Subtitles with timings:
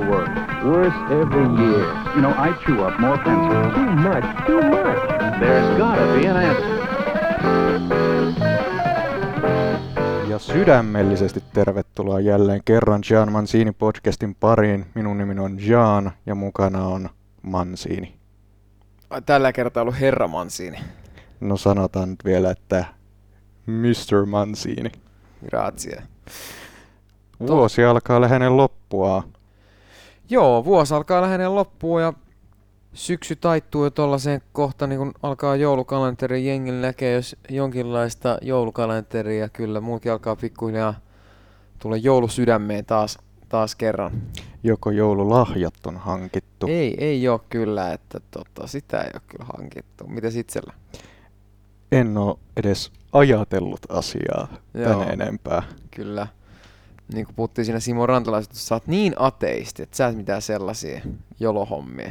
[0.00, 0.32] worst.
[0.64, 1.84] Worse every year.
[2.14, 3.74] You know, I chew up more pencils.
[3.74, 5.00] Too much, too much.
[5.40, 6.80] There's gotta be an answer.
[10.28, 14.86] Ja sydämellisesti tervetuloa jälleen kerran Jean Mancini podcastin pariin.
[14.94, 17.10] Minun nimeni on Jean ja mukana on
[17.42, 18.14] Mansini.
[19.10, 20.78] Ai, Tällä kertaa ollut herra Mansini.
[21.40, 22.84] No sanotaan nyt vielä, että
[23.66, 24.26] Mr.
[24.26, 24.92] Mancini.
[25.50, 26.02] Grazie.
[27.40, 29.22] Vuosi alkaa lähenen loppua.
[30.30, 32.12] Joo, vuosi alkaa lähenee loppuun ja
[32.92, 39.80] syksy taittuu jo tollaiseen kohta, niin kun alkaa joulukalenteri, jengi näkee jos jonkinlaista joulukalenteria, kyllä
[39.80, 40.94] muutkin alkaa pikkuhiljaa
[41.78, 44.12] tulla joulusydämeen taas, taas kerran.
[44.62, 46.66] Joko joululahjat on hankittu?
[46.66, 50.06] Ei, ei ole kyllä, että tota, sitä ei ole kyllä hankittu.
[50.06, 50.72] Mitäs itsellä?
[51.92, 54.84] En ole edes ajatellut asiaa Joo.
[54.84, 55.62] tän enempää.
[55.90, 56.26] Kyllä.
[57.12, 60.42] Niin kuin puhuttiin siinä Simo Rantalaisesta, että sä oot niin ateisti, että sä et mitään
[60.42, 61.00] sellaisia
[61.40, 62.10] jolohommia.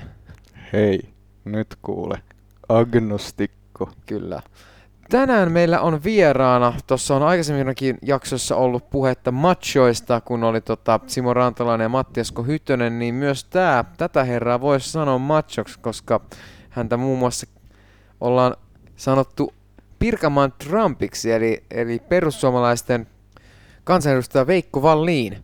[0.73, 0.99] Hei,
[1.45, 2.21] nyt kuule.
[2.69, 3.89] Agnostikko.
[4.05, 4.41] Kyllä.
[5.09, 11.33] Tänään meillä on vieraana, tuossa on aikaisemminkin jaksossa ollut puhetta machoista, kun oli tota Simo
[11.33, 16.21] Rantalainen ja Matti Esko Hyttönen, niin myös tää, tätä herraa voisi sanoa machoksi, koska
[16.69, 17.47] häntä muun muassa
[18.21, 18.55] ollaan
[18.95, 19.53] sanottu
[19.99, 23.07] Pirkaman Trumpiksi, eli, eli perussuomalaisten
[23.89, 25.43] kansanedustaja Veikko Valliin,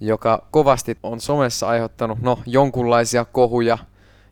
[0.00, 3.78] joka kovasti on somessa aiheuttanut no, jonkunlaisia kohuja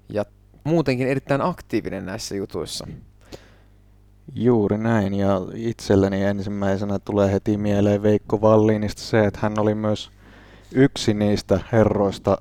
[0.09, 0.25] ja
[0.65, 2.87] muutenkin erittäin aktiivinen näissä jutuissa.
[4.35, 10.11] Juuri näin, ja itselleni ensimmäisenä tulee heti mieleen Veikko Valliinista se, että hän oli myös
[10.73, 12.39] yksi niistä herroista,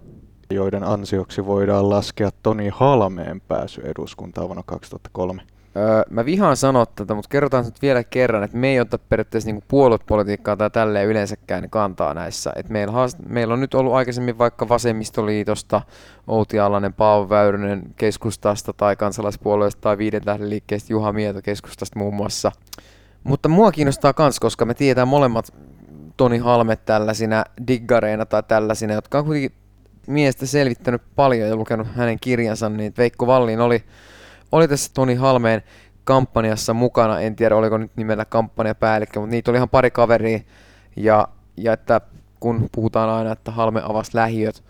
[0.50, 5.42] joiden ansioksi voidaan laskea Toni Halmeen pääsy eduskuntaan vuonna 2003.
[5.78, 9.48] Öö, mä vihaan sanoa tätä, mutta kerrotaan nyt vielä kerran, että me ei ota periaatteessa
[9.48, 12.54] niinku puoluepolitiikkaa tai tälleen yleensäkään kantaa näissä.
[12.56, 15.82] Et meillä, haast- meillä on nyt ollut aikaisemmin vaikka Vasemmistoliitosta,
[16.28, 22.14] Outi Allanen, Paavo Väyrynen keskustasta tai kansalaispuolueesta tai Viiden tähden liikkeestä Juha Mieto keskustasta muun
[22.14, 22.52] muassa.
[23.24, 25.54] Mutta mua kiinnostaa kans, koska me tiedetään molemmat
[26.18, 29.58] Toni Halmet tällaisina diggareina tai tällaisina, jotka on kuitenkin
[30.08, 33.84] miestä selvittänyt paljon ja lukenut hänen kirjansa, niin Veikko Vallin oli
[34.54, 35.62] oli tässä Toni Halmeen
[36.04, 40.40] kampanjassa mukana, en tiedä oliko nyt nimellä kampanjapäällikkö, mutta niitä oli ihan pari kaveria,
[40.96, 41.28] ja,
[41.58, 42.02] ja että
[42.40, 44.64] kun puhutaan aina, että Halme avasi lähiöt,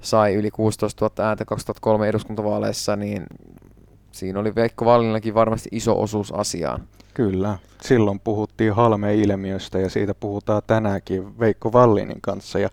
[0.00, 3.26] sai yli 16 000 ääntä 2003 eduskuntavaaleissa, niin
[4.12, 6.82] siinä oli Veikko Vallillakin varmasti iso osuus asiaan.
[7.14, 12.58] Kyllä, silloin puhuttiin Halme-ilmiöstä ja siitä puhutaan tänäänkin Veikko Vallinin kanssa.
[12.58, 12.68] Ja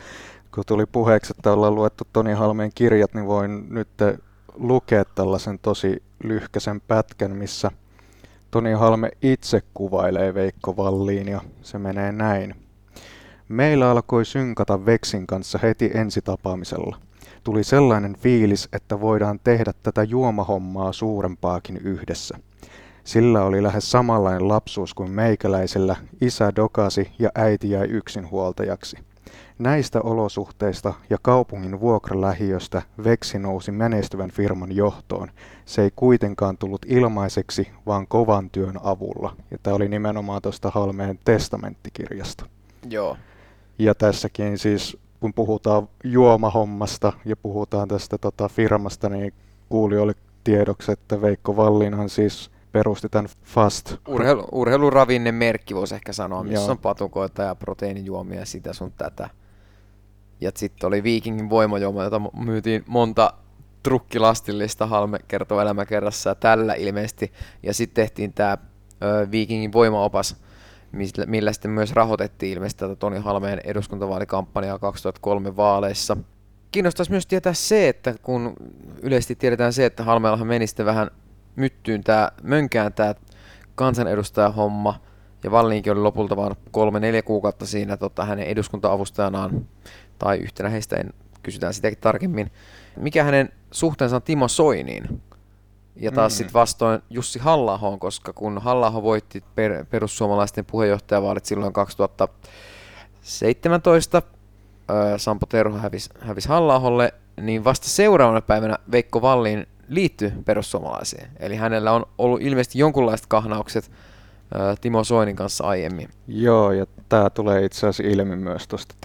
[0.56, 3.90] kun tuli puheeksi, että ollaan luettu Toni Halmeen kirjat, niin voin nyt
[4.56, 7.72] lukea tällaisen tosi lyhkäisen pätkän, missä
[8.52, 12.56] Toni Halme itse kuvailee Veikko Valliin ja se menee näin.
[13.50, 16.98] Meillä alkoi synkata Veksin kanssa heti ensitapaamisella.
[17.44, 22.40] Tuli sellainen fiilis, että voidaan tehdä tätä juomahommaa suurempaakin yhdessä.
[23.04, 28.98] Sillä oli lähes samanlainen lapsuus kuin meikäläisellä, isä dokasi ja äiti jäi yksinhuoltajaksi.
[29.60, 35.32] Näistä olosuhteista ja kaupungin vuokralähiöstä Veksi nousi menestyvän firman johtoon.
[35.66, 39.36] Se ei kuitenkaan tullut ilmaiseksi, vaan kovan työn avulla.
[39.52, 42.46] Ja tämä oli nimenomaan tuosta Halmeen testamenttikirjasta.
[42.90, 43.18] Joo.
[43.80, 49.34] Ja tässäkin siis, kun puhutaan juomahommasta ja puhutaan tästä tota firmasta, niin
[49.70, 50.14] kuulijoille
[50.44, 53.96] tiedoksi, että Veikko Vallinhan siis perusti tämän Fast.
[54.08, 56.72] Urheilu, urheiluravinne merkki voisi ehkä sanoa, missä Joo.
[56.72, 59.30] on patukoita ja proteiinijuomia, sitä sun tätä.
[60.42, 63.34] Ja sitten oli Vikingin voimajuoma, jota myytiin monta
[63.84, 67.32] trukkilastillista Halme kertoo elämäkerrassa tällä ilmeisesti.
[67.64, 68.58] Ja sitten tehtiin tämä
[69.32, 70.36] Vikingin voimaopas,
[70.92, 76.18] millä, millä sitten myös rahoitettiin ilmeisesti tätä Toni Halmeen eduskuntavaalikampanjaa 2003 vaaleissa.
[76.72, 78.54] Kiinnostaisi myös tietää se, että kun
[79.02, 81.12] yleisesti tiedetään se, että Halmeellahan meni sitten vähän
[81.56, 83.16] myttyyn tää, mönkään tämä
[83.76, 85.00] kansanedustajahomma,
[85.44, 89.66] ja Valliinkin oli lopulta vain kolme-neljä kuukautta siinä tota, hänen eduskunta-avustajanaan,
[90.20, 91.14] tai yhtenä heistä, en
[91.44, 92.52] kysytään sitäkin tarkemmin.
[93.00, 95.22] Mikä hänen suhteensa on Timo Soiniin?
[95.96, 96.38] Ja taas Mm.
[96.38, 104.22] sitten vastoin Jussi halla koska kun halla voitti per, perussuomalaisten puheenjohtajavaalit silloin 2017,
[104.90, 106.82] öö, Sampo Terho hävisi hävis halla
[107.42, 111.28] niin vasta seuraavana päivänä Veikko Vallin liittyi perussuomalaisiin.
[111.40, 113.92] Eli hänellä on ollut ilmeisesti jonkunlaiset kahnaukset
[114.56, 116.10] öö, Timo Soinin kanssa aiemmin.
[116.28, 118.96] Joo, ja tämä tulee itse asiassa ilmi myös tuosta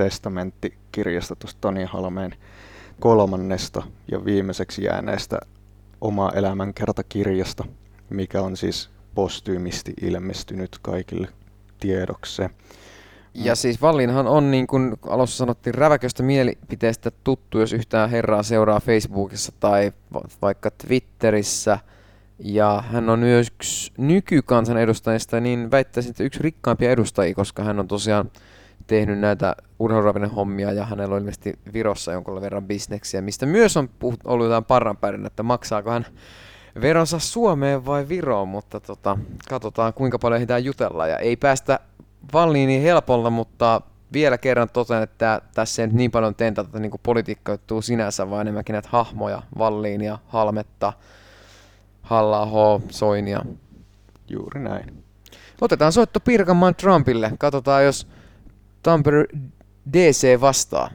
[0.92, 2.34] testamenttikirjasta, tuosta Toni Halmeen
[3.00, 5.38] kolmannesta ja viimeiseksi jääneestä
[6.00, 7.64] oma elämänkertakirjasta,
[8.10, 11.28] mikä on siis postyymisti ilmestynyt kaikille
[11.80, 12.50] tiedokseen.
[13.34, 18.80] Ja siis Vallinhan on niin kuin alussa sanottiin räväköstä mielipiteestä tuttu, jos yhtään herraa seuraa
[18.80, 19.92] Facebookissa tai
[20.42, 21.78] vaikka Twitterissä.
[22.38, 27.80] Ja hän on myös yksi nykykansan edustajista, niin väittäisin, että yksi rikkaimpia edustajia, koska hän
[27.80, 28.30] on tosiaan
[28.86, 33.88] tehnyt näitä urheiluravinen hommia ja hänellä on ilmeisesti Virossa jonkun verran bisneksiä, mistä myös on
[33.98, 36.06] puhut, ollut jotain parranpärin, että maksaako hän
[36.80, 39.18] veronsa Suomeen vai Viroon, mutta tota,
[39.48, 41.80] katsotaan kuinka paljon ehditään jutella ja ei päästä
[42.32, 43.80] Valliini helpolla, mutta
[44.12, 48.40] vielä kerran totean, että tässä ei nyt niin paljon tentata niin politiikka juttuu sinänsä, vaan
[48.40, 50.92] enemmänkin näitä hahmoja, Valliinia, Halmetta,
[52.02, 53.42] halla Soinia.
[54.28, 55.04] Juuri näin.
[55.60, 57.32] Otetaan soitto Pirkanmaan Trumpille.
[57.38, 58.06] Katsotaan, jos
[58.82, 59.24] Tampere
[59.92, 60.90] DC vastaa.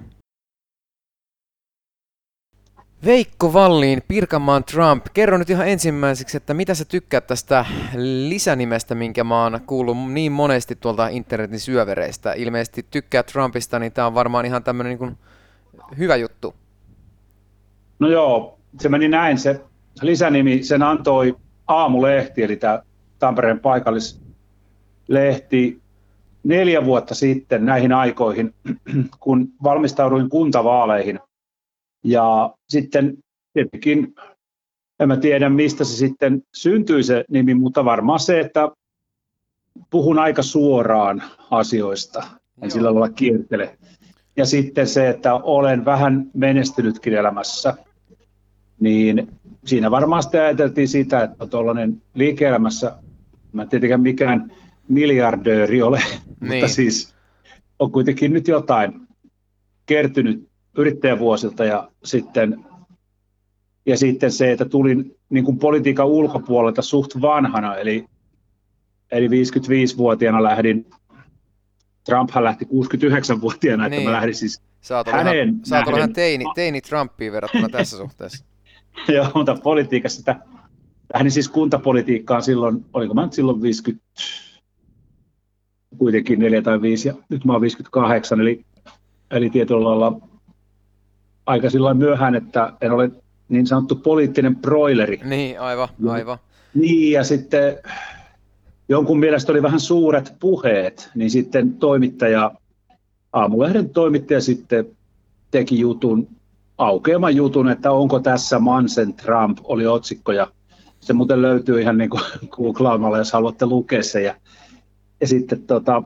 [3.05, 7.65] Veikko Valliin, Pirkanmaan Trump, kerro nyt ihan ensimmäiseksi, että mitä sä tykkäät tästä
[8.27, 12.33] lisänimestä, minkä mä oon kuullut niin monesti tuolta internetin syövereistä.
[12.33, 15.17] Ilmeisesti tykkää Trumpista, niin tää on varmaan ihan tämmönen niin
[15.97, 16.55] hyvä juttu.
[17.99, 19.37] No joo, se meni näin.
[19.37, 19.61] Se
[20.01, 21.35] lisänimi, sen antoi
[21.67, 22.81] Aamulehti, eli tämä
[23.19, 25.81] Tampereen paikallislehti
[26.47, 28.53] neljä vuotta sitten näihin aikoihin,
[29.19, 31.19] kun valmistauduin kuntavaaleihin.
[32.03, 33.17] Ja sitten
[33.53, 34.15] tietenkin,
[34.99, 38.71] en mä tiedä mistä se sitten syntyi se nimi, mutta varmaan se, että
[39.89, 42.29] puhun aika suoraan asioista, en
[42.61, 42.69] Joo.
[42.69, 43.77] sillä lailla kiertele.
[44.37, 47.73] Ja sitten se, että olen vähän menestynytkin elämässä,
[48.79, 49.27] niin
[49.65, 52.95] siinä varmaan sitten ajateltiin sitä, että tuollainen liike-elämässä,
[53.53, 54.51] mä en tietenkään mikään
[54.87, 56.01] miljardööri ole,
[56.41, 56.53] niin.
[56.53, 57.15] mutta siis
[57.79, 59.07] on kuitenkin nyt jotain
[59.85, 60.47] kertynyt
[60.77, 62.65] yrittäjävuosilta ja sitten,
[63.85, 68.05] ja sitten se, että tulin niin kuin politiikan ulkopuolelta suht vanhana, eli,
[69.11, 70.89] eli 55-vuotiaana lähdin,
[72.05, 73.93] Trumphan lähti 69-vuotiaana, niin.
[73.93, 78.45] että mä lähdin siis Saat hänen ihan, ihan teini, teini Trumpiin verrattuna tässä suhteessa.
[79.15, 80.39] Joo, mutta politiikassa sitä,
[81.13, 84.05] lähdin siis kuntapolitiikkaan silloin, oliko mä nyt silloin 50,
[85.97, 88.65] kuitenkin 4 tai 5 ja nyt mä oon 58, eli,
[89.31, 90.19] eli tietyllä lailla
[91.45, 93.11] aika sillä myöhään, että en ole
[93.49, 95.19] niin sanottu poliittinen broileri.
[95.23, 96.37] Niin, aivan, aivan.
[96.73, 97.77] Niin, ja sitten
[98.89, 102.51] jonkun mielestä oli vähän suuret puheet, niin sitten toimittaja,
[103.33, 104.85] aamulehden toimittaja sitten
[105.51, 106.27] teki jutun,
[106.77, 110.47] aukeaman jutun, että onko tässä Mansen Trump, oli otsikko, ja
[110.99, 112.23] se muuten löytyy ihan niin kuin
[112.55, 114.35] googlaamalla, jos haluatte lukea se, ja
[115.21, 116.03] ja sitten tota,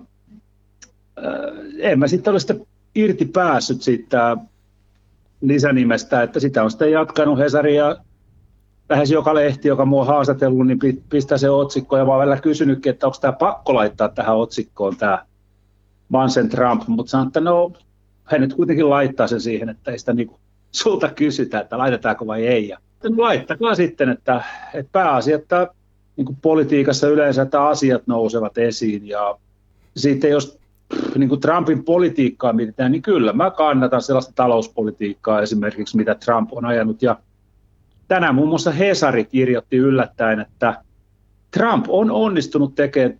[1.78, 2.66] en mä sitten ole sitten
[2.96, 4.38] irti päässyt siitä
[5.42, 7.96] lisänimestä, että sitä on sitten jatkanut Hesari ja
[8.90, 12.38] lähes joka lehti, joka mua on haastatellut, niin pistää se otsikko ja mä oon välillä
[12.38, 15.26] kysynytkin, että onko tämä pakko laittaa tähän otsikkoon tämä
[16.10, 17.72] Mansen Trump, mutta sanon, että no
[18.24, 20.40] hän nyt kuitenkin laittaa sen siihen, että ei sitä niinku
[20.72, 22.68] sulta kysytä, että laitetaanko vai ei.
[22.68, 22.78] Ja
[23.18, 24.44] laittakaa sitten, että,
[24.74, 25.68] että pääasia, että
[26.18, 29.38] niin kuin politiikassa yleensä, että asiat nousevat esiin ja
[29.98, 30.60] sitten jos
[31.16, 36.66] niin kuin Trumpin politiikkaa mietitään, niin kyllä mä kannatan sellaista talouspolitiikkaa esimerkiksi, mitä Trump on
[36.66, 37.02] ajanut.
[37.02, 37.18] Ja
[38.08, 40.84] tänään muun muassa Hesari kirjoitti yllättäen, että
[41.52, 43.20] Trump on onnistunut tekemään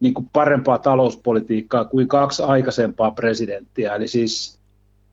[0.00, 3.94] niin kuin parempaa talouspolitiikkaa kuin kaksi aikaisempaa presidenttiä.
[3.94, 4.58] Eli siis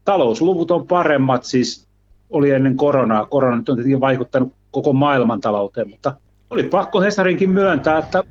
[0.05, 1.87] talousluvut on paremmat, siis
[2.29, 3.25] oli ennen koronaa.
[3.25, 6.15] Korona on tietenkin vaikuttanut koko maailmantalouteen, mutta
[6.49, 8.23] oli pakko Hesarinkin myöntää, että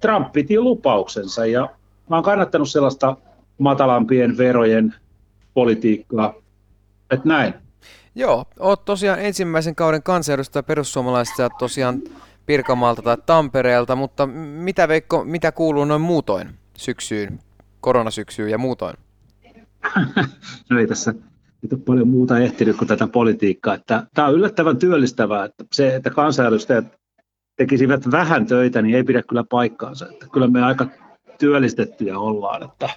[0.00, 1.68] Trump piti lupauksensa ja
[2.10, 3.16] mä oon kannattanut sellaista
[3.58, 4.94] matalampien verojen
[5.54, 6.34] politiikkaa.
[7.10, 7.54] Että näin.
[8.14, 12.02] Joo, oot tosiaan ensimmäisen kauden kansanedustaja perussuomalaisista tosiaan
[12.46, 17.38] Pirkanmaalta tai Tampereelta, mutta mitä Veikko, mitä kuuluu noin muutoin syksyyn,
[17.80, 18.96] koronasyksyyn ja muutoin?
[20.70, 21.14] no ei tässä
[21.62, 23.78] ei ole paljon muuta ehtinyt kuin tätä politiikkaa.
[24.14, 26.84] tämä on yllättävän työllistävää, että se, että kansanedustajat
[27.56, 30.06] tekisivät vähän töitä, niin ei pidä kyllä paikkaansa.
[30.08, 30.86] Että kyllä me aika
[31.38, 32.62] työllistettyjä ollaan.
[32.62, 32.90] Että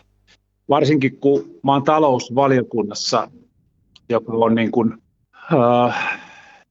[0.70, 3.32] varsinkin kun mä oon talousvaliokunnassa,
[4.10, 4.94] joka on niin kuin,
[5.54, 6.20] äh,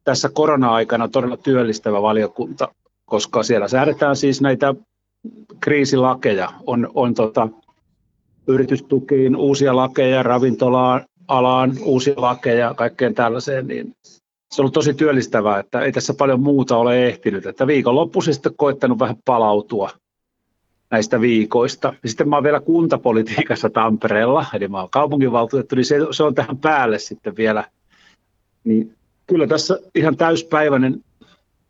[0.05, 2.69] tässä korona-aikana todella työllistävä valiokunta,
[3.05, 4.75] koska siellä säädetään siis näitä
[5.61, 6.53] kriisilakeja.
[6.67, 7.49] On, on tota,
[8.47, 13.95] yritystukiin uusia lakeja, ravintolaan alaan uusia lakeja, kaikkeen tällaiseen, niin
[14.51, 17.47] se on ollut tosi työllistävää, että ei tässä paljon muuta ole ehtinyt.
[17.47, 19.91] Että viikonloppuisin sitten koittanut vähän palautua
[20.91, 21.95] näistä viikoista.
[22.03, 26.35] Ja sitten mä oon vielä kuntapolitiikassa Tampereella, eli mä oon kaupunginvaltuutettu, niin se, se on
[26.35, 27.65] tähän päälle sitten vielä.
[28.65, 28.95] Niin
[29.27, 31.05] kyllä tässä ihan täyspäiväinen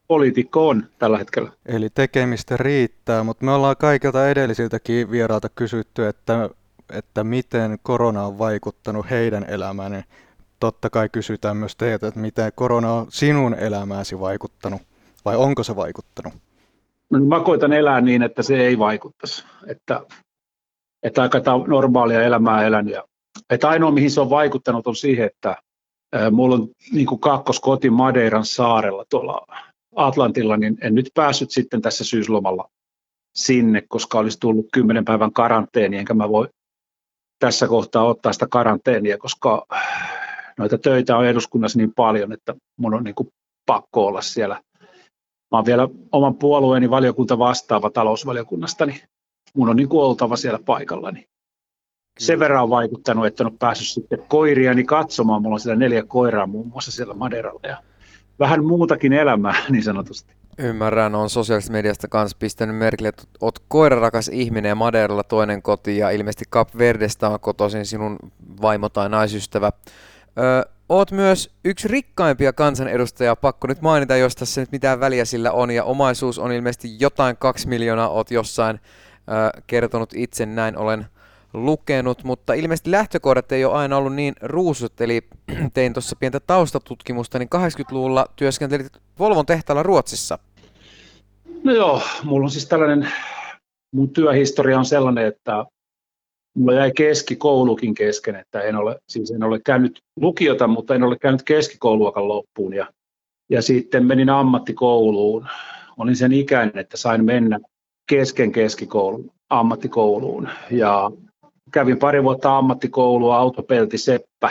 [0.08, 1.52] poliitikko on tällä hetkellä.
[1.66, 6.50] Eli tekemistä riittää, mutta me ollaan kaikilta edellisiltäkin vieraalta kysytty, että
[6.92, 10.04] että miten korona on vaikuttanut heidän elämään,
[10.61, 14.83] totta kai kysytään myös teiltä, että miten korona on sinun elämääsi vaikuttanut,
[15.25, 16.33] vai onko se vaikuttanut?
[17.11, 19.45] No, mä koitan elää niin, että se ei vaikuttaisi.
[19.67, 20.00] Että,
[21.03, 22.95] että aika normaalia elämää elänyt.
[22.95, 23.05] Ja,
[23.50, 25.57] että ainoa, mihin se on vaikuttanut, on siihen, että
[26.12, 29.47] ää, mulla on niin kakkoskoti Madeiran saarella tuolla
[29.97, 32.71] Atlantilla, niin en nyt päässyt sitten tässä syyslomalla
[33.35, 36.49] sinne, koska olisi tullut kymmenen päivän karanteeni, enkä mä voi
[37.38, 39.67] tässä kohtaa ottaa sitä karanteenia, koska
[40.59, 43.29] noita töitä on eduskunnassa niin paljon, että mun on niin kuin
[43.67, 44.55] pakko olla siellä.
[45.50, 49.00] Mä oon vielä oman puolueeni valiokunta vastaava talousvaliokunnasta, niin
[49.55, 51.11] mun on niin kuin oltava siellä paikalla.
[51.11, 51.25] Niin
[52.19, 55.43] sen verran on vaikuttanut, että on päässyt sitten koiriani katsomaan.
[55.43, 57.83] Mulla on siellä neljä koiraa muun muassa siellä Maderalla ja
[58.38, 60.35] vähän muutakin elämää niin sanotusti.
[60.59, 65.99] Ymmärrän, on sosiaalisesta mediasta kanssa pistänyt merkille, että oot koirarakas ihminen ja Maderalla toinen koti
[65.99, 68.19] ja ilmeisesti Cap Verdestä on kotoisin sinun
[68.62, 69.73] vaimo tai naisystävä.
[70.38, 75.52] Öö, oot myös yksi rikkaimpia kansanedustajia, pakko nyt mainita, jos tässä nyt mitään väliä sillä
[75.52, 78.80] on, ja omaisuus on ilmeisesti jotain kaksi miljoonaa, oot jossain
[79.28, 81.07] öö, kertonut itse, näin olen
[81.52, 85.23] lukenut, mutta ilmeisesti lähtökohdat ei ole aina ollut niin ruusut, eli
[85.75, 90.38] tein tuossa pientä taustatutkimusta, niin 80-luvulla työskentelit Volvon tehtaalla Ruotsissa.
[91.64, 93.12] No joo, mulla on siis tällainen,
[93.95, 95.64] mun työhistoria on sellainen, että
[96.59, 101.19] mulla jäi keskikoulukin kesken, että en ole, siis en ole käynyt lukiota, mutta en ole
[101.19, 102.75] käynyt keskikouluakaan loppuun.
[102.75, 102.87] Ja,
[103.50, 105.47] ja sitten menin ammattikouluun.
[105.97, 107.59] Olin sen ikäinen, että sain mennä
[108.09, 110.49] kesken keskikoulun ammattikouluun.
[110.71, 111.11] Ja
[111.73, 114.50] kävin pari vuotta ammattikoulua, autopelti Seppä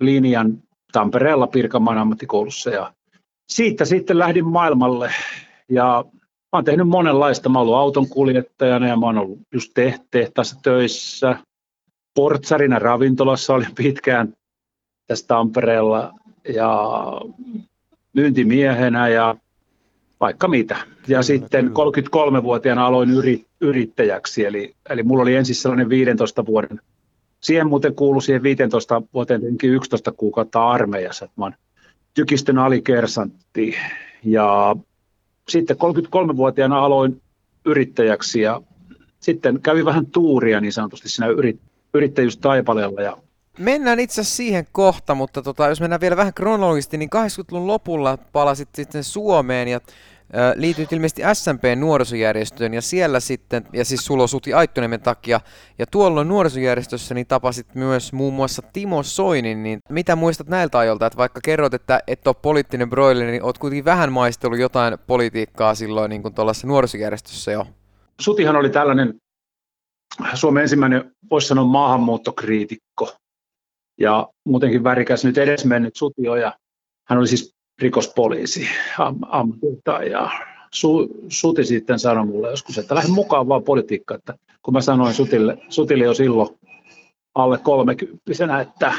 [0.00, 0.58] linjan
[0.92, 2.70] Tampereella Pirkanmaan ammattikoulussa.
[2.70, 2.92] Ja
[3.48, 5.12] siitä sitten lähdin maailmalle.
[5.68, 6.04] Ja
[6.52, 7.48] Mä oon tehnyt monenlaista.
[7.48, 9.72] Mä oon ollut auton kuljettajana ja mä oon ollut just
[10.10, 11.36] tehtaassa töissä.
[12.14, 14.34] Portsarina ravintolassa olin pitkään
[15.06, 16.12] tässä Tampereella
[16.54, 17.02] ja
[18.12, 19.36] myyntimiehenä ja
[20.20, 20.76] vaikka mitä.
[21.08, 22.38] Ja sitten kyllä.
[22.38, 26.80] 33-vuotiaana aloin yri, yrittäjäksi, eli, eli mulla oli ensin sellainen 15 vuoden,
[27.40, 31.54] siihen muuten kuului siihen 15 vuoteen 11 kuukautta armeijassa, että mä oon
[32.14, 33.74] tykistön alikersantti
[34.24, 34.76] ja
[35.50, 37.22] sitten 33-vuotiaana aloin
[37.64, 38.62] yrittäjäksi ja
[39.20, 41.60] sitten kävi vähän tuuria niin sanotusti siinä yrit,
[41.94, 43.02] yrittäjyystaipaleella.
[43.02, 43.16] Ja...
[43.58, 48.18] Mennään itse asiassa siihen kohta, mutta tota, jos mennään vielä vähän kronologisesti, niin 80-luvun lopulla
[48.32, 49.80] palasit sitten Suomeen ja
[50.54, 55.40] liityit ilmeisesti SMP-nuorisojärjestöön ja siellä sitten, ja siis sulla Suti Aittoniemen takia,
[55.78, 61.06] ja tuolloin nuorisojärjestössä niin tapasit myös muun muassa Timo Soinin, niin mitä muistat näiltä ajoilta,
[61.06, 65.74] että vaikka kerrot, että et ole poliittinen broileri, niin oot kuitenkin vähän maistellut jotain politiikkaa
[65.74, 67.66] silloin niin kuin tuollaisessa nuorisojärjestössä jo?
[68.20, 69.14] Sutihan oli tällainen
[70.34, 73.16] Suomen ensimmäinen, voisi sanoa, maahanmuuttokriitikko,
[74.00, 76.52] ja muutenkin värikäs nyt edesmennyt Sutio, ja
[77.08, 78.68] hän oli siis rikospoliisi
[78.98, 80.30] am, ammatiltaan ja
[80.74, 85.14] Su, Suti sitten sanoi mulle joskus, että lähde mukaan vaan politiikkaan, että kun mä sanoin
[85.14, 86.48] Sutille, Sutille jo silloin
[87.34, 88.92] alle kolmekymppisenä, että,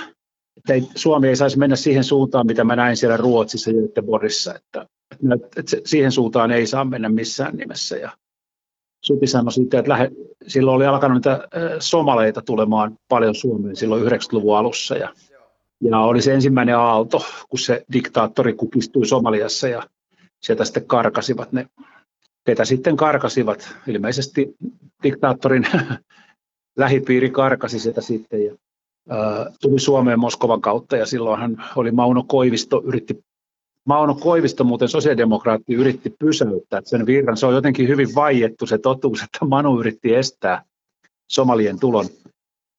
[0.57, 4.85] että ei, Suomi ei saisi mennä siihen suuntaan, mitä mä näin siellä Ruotsissa Göteborgissa, että,
[5.33, 7.97] että, että siihen suuntaan ei saa mennä missään nimessä.
[7.97, 8.11] Ja
[9.05, 10.11] Suti sanoi sitten, että lähde,
[10.47, 11.47] silloin oli alkanut niitä
[11.79, 15.09] somaleita tulemaan paljon Suomeen silloin 90-luvun alussa ja
[15.81, 19.83] ja oli se ensimmäinen aalto, kun se diktaattori kukistui Somaliassa ja
[20.41, 21.67] sieltä sitten karkasivat ne,
[22.45, 23.75] ketä sitten karkasivat.
[23.87, 24.55] Ilmeisesti
[25.03, 25.67] diktaattorin
[26.77, 28.55] lähipiiri karkasi sieltä sitten ja
[29.61, 33.23] tuli Suomeen Moskovan kautta ja silloin hän oli Mauno Koivisto, yritti
[33.85, 37.37] Mauno Koivisto muuten sosiaalidemokraatti yritti pysäyttää sen virran.
[37.37, 40.63] Se on jotenkin hyvin vaiettu se totuus, että Manu yritti estää
[41.31, 42.05] somalien tulon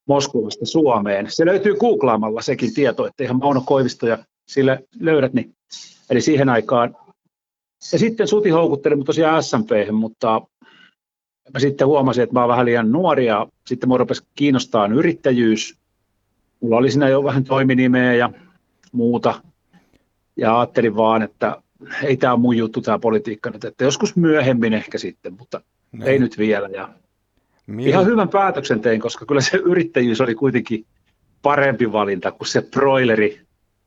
[0.08, 1.26] Moskovasta Suomeen.
[1.30, 4.18] Se löytyy googlaamalla sekin tieto, että ihan Mauno Koivisto ja
[4.48, 5.32] sille löydät.
[5.32, 5.54] Niin.
[6.10, 6.96] Eli siihen aikaan.
[7.92, 10.40] Ja sitten Suti houkutteli mut tosiaan SMP, mutta
[11.54, 15.76] mä sitten huomasin, että mä oon vähän liian nuori ja sitten mua rupesi kiinnostaa yrittäjyys.
[16.60, 18.30] Mulla oli siinä jo vähän toiminimeä ja
[18.92, 19.42] muuta.
[20.36, 21.62] Ja ajattelin vaan, että
[22.04, 25.60] ei tämä ole mun juttu tämä politiikka nyt, että joskus myöhemmin ehkä sitten, mutta
[25.92, 26.06] ne.
[26.06, 26.68] ei nyt vielä.
[26.68, 26.88] Ja
[27.72, 27.86] Mil...
[27.86, 30.86] Ihan hyvän päätöksen tein, koska kyllä se yrittäjyys oli kuitenkin
[31.42, 33.40] parempi valinta kuin se broileri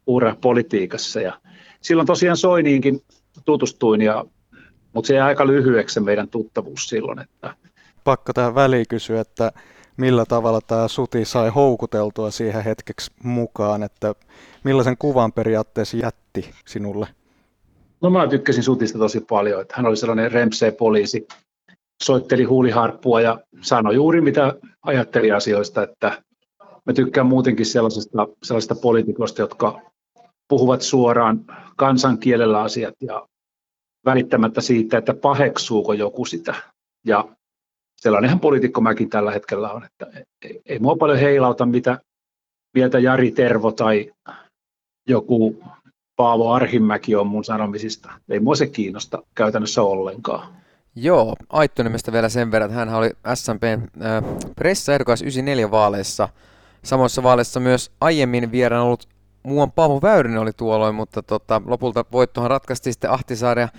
[0.08, 1.22] ura politiikassa.
[1.22, 1.40] Ja
[1.82, 3.02] silloin tosiaan Soiniinkin
[3.46, 4.26] tutustuin, ja,
[4.94, 7.20] mutta se jäi aika lyhyeksi meidän tuttavuus silloin.
[7.20, 7.56] Että...
[8.04, 9.52] Pakko tähän väliin kysyä, että
[9.98, 14.16] millä tavalla tämä Suti sai houkuteltua siihen hetkeksi mukaan, että
[14.64, 17.08] millaisen kuvan periaatteessa jätti sinulle?
[18.02, 21.28] No mä tykkäsin Sutista tosi paljon, että hän oli sellainen rempsee poliisi,
[22.04, 26.24] soitteli huuliharppua ja sanoi juuri mitä ajatteli asioista, että
[26.86, 29.82] mä tykkään muutenkin sellaisista, sellaisista poliitikoista, jotka
[30.48, 33.28] puhuvat suoraan kansankielellä asiat ja
[34.06, 36.56] välittämättä siitä, että paheksuuko joku sitä.
[37.06, 37.26] Ja
[37.98, 42.00] sellainenhan poliitikko mäkin tällä hetkellä on, että ei, ei mua paljon heilauta, mitä
[42.74, 44.12] mieltä Jari Tervo tai
[45.08, 45.64] joku
[46.16, 48.12] Paavo Arhimäki on mun sanomisista.
[48.30, 50.65] Ei mua se kiinnosta käytännössä ollenkaan.
[50.96, 54.24] Joo, Aittonimestä vielä sen verran, että hän oli SMPn äh,
[54.56, 56.30] pressaehdokas 94 vaaleissa.
[56.84, 59.08] Samoissa vaaleissa myös aiemmin vieraan ollut
[59.44, 63.70] muuan Paavo Väyrynen oli tuolloin, mutta tota, lopulta voittohan ratkaistiin sitten Ahtisaari ja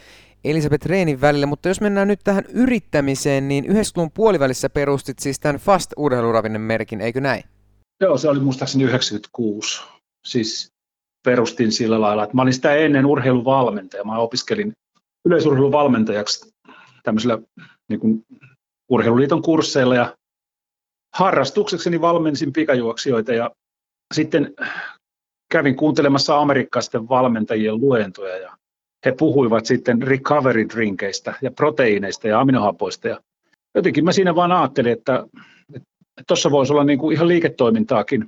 [0.45, 1.47] Elisabeth Reenin välillä.
[1.47, 7.01] Mutta jos mennään nyt tähän yrittämiseen, niin 90-luvun puolivälissä perustit siis tämän Fast urheiluravinen merkin,
[7.01, 7.45] eikö näin?
[8.01, 9.83] Joo, se oli muistaakseni 96.
[10.27, 10.73] Siis
[11.25, 14.05] perustin sillä lailla, että mä olin sitä ennen urheiluvalmentaja.
[14.05, 14.73] Mä opiskelin
[15.25, 16.56] yleisurheiluvalmentajaksi
[17.07, 17.39] tämmöisellä
[17.89, 18.27] niin kuin
[18.89, 20.17] urheiluliiton kursseilla ja
[21.15, 23.51] harrastuksekseni valmensin pikajuoksijoita ja
[24.15, 24.55] sitten
[25.53, 28.57] kävin kuuntelemassa amerikkalaisten valmentajien luentoja ja
[29.07, 33.21] he puhuivat sitten recovery drinkeistä ja proteiineista ja aminohapoista ja
[33.75, 35.27] jotenkin mä siinä vaan ajattelin, että
[36.29, 38.27] tuossa voisi olla niin kuin ihan liiketoimintaakin.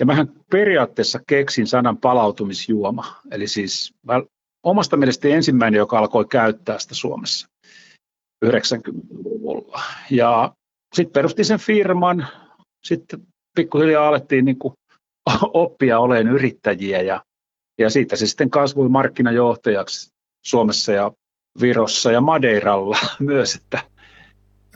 [0.00, 4.22] Ja mähän periaatteessa keksin sanan palautumisjuoma, eli siis mä
[4.62, 7.51] omasta mielestäni ensimmäinen, joka alkoi käyttää sitä Suomessa
[8.44, 9.82] 90-luvulla.
[10.10, 10.54] Ja
[10.94, 12.26] sitten perustin sen firman,
[12.84, 13.20] sitten
[13.56, 14.74] pikkuhiljaa alettiin niin kuin
[15.54, 17.22] oppia oleen yrittäjiä ja,
[17.78, 20.10] ja siitä se sitten kasvoi markkinajohtajaksi
[20.46, 21.12] Suomessa ja
[21.60, 23.92] Virossa ja Madeiralla myös, että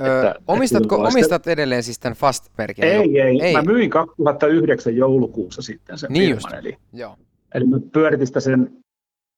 [0.01, 2.85] Öö, että, omistatko, että omistat edelleen siis tämän Fast-merkin?
[2.85, 3.53] Ei, ei, ei.
[3.53, 6.59] Mä myin 2009 joulukuussa sitten sen niin firman.
[6.59, 7.17] Eli, Joo.
[7.55, 8.79] eli mä pyöritin sitä sen,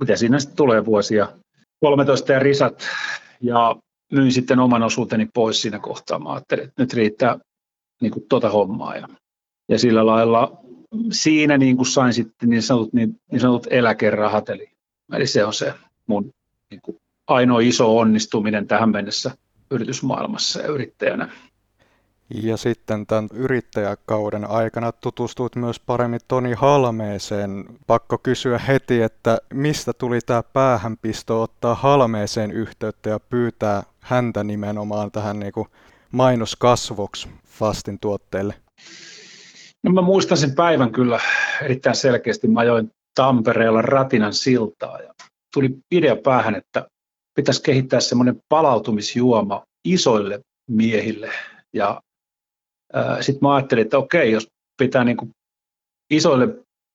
[0.01, 1.29] mitä siinä sitten tulee vuosia,
[1.81, 2.83] 13 ja risat,
[3.41, 3.77] ja
[4.13, 6.19] myin sitten oman osuuteni pois siinä kohtaa.
[6.19, 7.39] Mä ajattelin, että nyt riittää
[8.01, 8.97] niin kuin tota hommaa.
[8.97, 9.09] Ja,
[9.69, 10.61] ja sillä lailla
[11.13, 14.71] siinä niin kuin sain sitten niin sanotut, niin, niin sanotut eläkerahat, eli,
[15.13, 15.75] eli se on se
[16.07, 16.31] mun
[16.71, 19.31] niin kuin ainoa iso onnistuminen tähän mennessä
[19.71, 21.29] yritysmaailmassa ja yrittäjänä.
[22.35, 27.65] Ja sitten tämän yrittäjäkauden aikana tutustuit myös paremmin Toni Halmeeseen.
[27.87, 35.11] Pakko kysyä heti, että mistä tuli tämä päähänpisto ottaa Halmeeseen yhteyttä ja pyytää häntä nimenomaan
[35.11, 35.69] tähän niin kuin
[36.13, 38.55] mainoskasvoksi Fastin tuotteille?
[39.83, 41.21] No mä muistan sen päivän kyllä
[41.63, 42.49] erittäin selkeästi.
[42.49, 45.15] Mä ajoin Tampereella Ratinan siltaa ja
[45.55, 46.87] tuli idea päähän, että
[47.37, 51.31] pitäisi kehittää semmoinen palautumisjuoma isoille miehille.
[51.73, 52.01] Ja
[53.21, 54.49] sitten mä ajattelin, että okei, jos
[54.79, 55.31] pitää niin kuin
[56.11, 56.49] isoille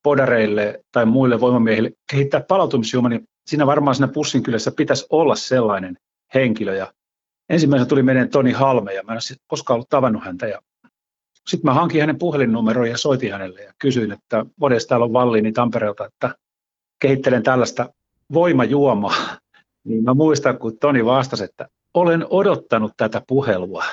[0.04, 5.98] podareille tai muille voimamiehille kehittää palautumisjuoma, niin siinä varmaan siinä pussin kylässä pitäisi olla sellainen
[6.34, 6.76] henkilö.
[6.76, 6.94] Ja
[7.50, 10.48] ensimmäisenä tuli meidän Toni Halme, ja mä en ole koskaan ollut tavannut häntä.
[10.48, 10.62] Ja
[11.48, 15.52] sitten mä hankin hänen puhelinnumeron ja soitin hänelle ja kysyin, että modesta täällä on Valliini
[15.52, 16.36] Tampereelta, että
[17.00, 17.94] kehittelen tällaista
[18.34, 19.16] voimajuomaa.
[19.86, 23.84] Niin mä muistan, kun Toni vastasi, että olen odottanut tätä puhelua.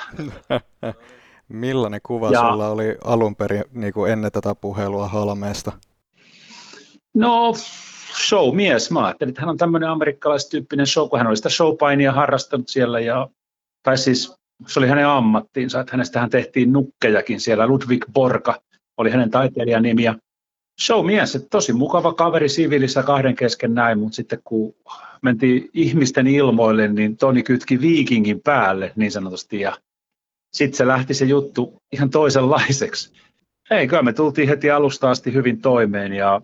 [1.51, 5.71] Millainen kuva ja, sulla oli alun perin niin kuin ennen tätä puhelua Halmeesta?
[7.13, 7.53] No,
[8.27, 8.91] showmies.
[8.91, 12.99] Mä ajattelin, että hän on tämmöinen amerikkalaistyyppinen show, kun hän oli sitä showpainia harrastanut siellä.
[12.99, 13.27] Ja,
[13.83, 14.35] tai siis
[14.67, 17.67] se oli hänen ammattiinsa, että hänestähän tehtiin nukkejakin siellä.
[17.67, 18.61] Ludwig Borka
[18.97, 20.03] oli hänen taiteilijan nimi.
[20.03, 20.15] Ja
[20.81, 24.75] showmies, että tosi mukava kaveri siviilissä kahden kesken näin, mutta sitten kun
[25.21, 29.77] mentiin ihmisten ilmoille, niin Toni kytki viikingin päälle niin sanotusti ja
[30.51, 33.13] sitten se lähti se juttu ihan toisenlaiseksi.
[33.71, 36.41] Ei, kyllä me tultiin heti alusta asti hyvin toimeen ja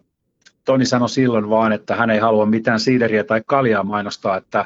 [0.65, 4.65] Toni sanoi silloin vaan, että hän ei halua mitään siideriä tai kaljaa mainostaa, että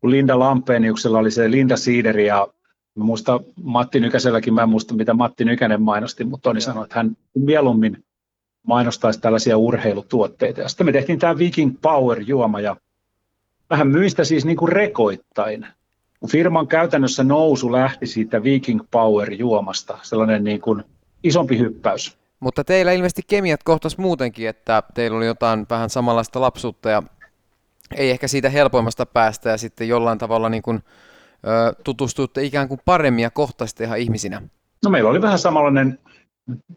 [0.00, 2.48] kun Linda Lampeeniuksella oli se Linda Siideri ja
[2.94, 6.96] mä muistan Matti Nykäselläkin, mä en muista mitä Matti Nykänen mainosti, mutta Toni sanoi, että
[6.96, 8.04] hän mieluummin
[8.66, 10.60] mainostaisi tällaisia urheilutuotteita.
[10.60, 12.76] Ja sitten me tehtiin tämä Viking Power juoma ja
[13.70, 15.66] vähän myin sitä siis niin kuin rekoittain.
[16.28, 20.84] Firman käytännössä nousu lähti siitä Viking Power juomasta, sellainen niin kuin
[21.22, 22.18] isompi hyppäys.
[22.40, 27.02] Mutta teillä ilmeisesti kemiat kohtas muutenkin, että teillä oli jotain vähän samanlaista lapsuutta ja
[27.96, 30.80] ei ehkä siitä helpoimmasta päästä ja sitten jollain tavalla niin kuin,
[31.46, 34.42] ö, tutustuitte ikään kuin paremmin ja kohtasitte ihan ihmisinä.
[34.84, 35.98] No meillä oli vähän samanlainen,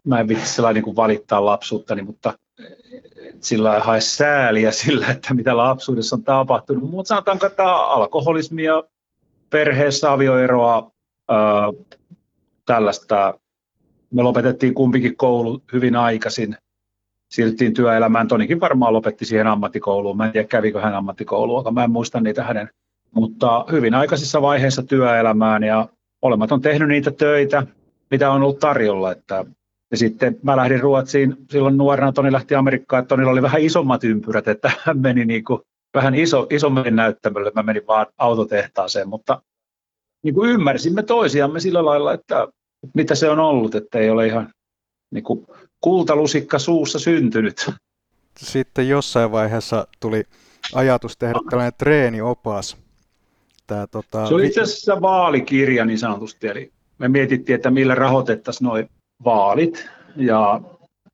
[0.04, 2.38] mä en vitsi sellainen niin kuin valittaa lapsuuttani, mutta
[3.40, 6.90] sillä hae sääliä sillä, että mitä lapsuudessa on tapahtunut.
[6.90, 8.82] Mutta sanotaanko, että alkoholismia,
[9.54, 10.90] perheessä avioeroa,
[11.28, 11.38] ää,
[12.66, 13.38] tällaista.
[14.10, 16.56] Me lopetettiin kumpikin koulu hyvin aikaisin.
[17.30, 18.28] Siirryttiin työelämään.
[18.28, 20.16] Tonikin varmaan lopetti siihen ammattikouluun.
[20.16, 22.70] Mä en tiedä, kävikö hän ammattikouluun, mutta mä en muista niitä hänen
[23.14, 25.88] mutta hyvin aikaisessa vaiheessa työelämään ja
[26.22, 27.66] olemat on tehnyt niitä töitä,
[28.10, 29.12] mitä on ollut tarjolla.
[29.12, 29.44] Että,
[29.90, 34.04] ja sitten mä lähdin Ruotsiin silloin nuorena, Toni lähti Amerikkaan, että Tonilla oli vähän isommat
[34.04, 35.60] ympyrät, että hän meni niin kuin
[35.94, 39.42] vähän iso, isommin näyttämölle, mä menin vaan autotehtaaseen, mutta
[40.22, 42.48] niin kuin ymmärsimme toisiamme sillä lailla, että
[42.94, 44.52] mitä se on ollut, että ei ole ihan
[45.10, 45.46] niin kuin
[45.80, 47.70] kultalusikka suussa syntynyt.
[48.38, 50.24] Sitten jossain vaiheessa tuli
[50.74, 52.76] ajatus tehdä tällainen treeniopas.
[53.66, 58.66] Tämä, tota, se oli itse asiassa vaalikirja niin sanotusti, eli me mietittiin, että millä rahoitettaisiin
[58.66, 58.84] nuo
[59.24, 59.88] vaalit.
[60.16, 60.60] Ja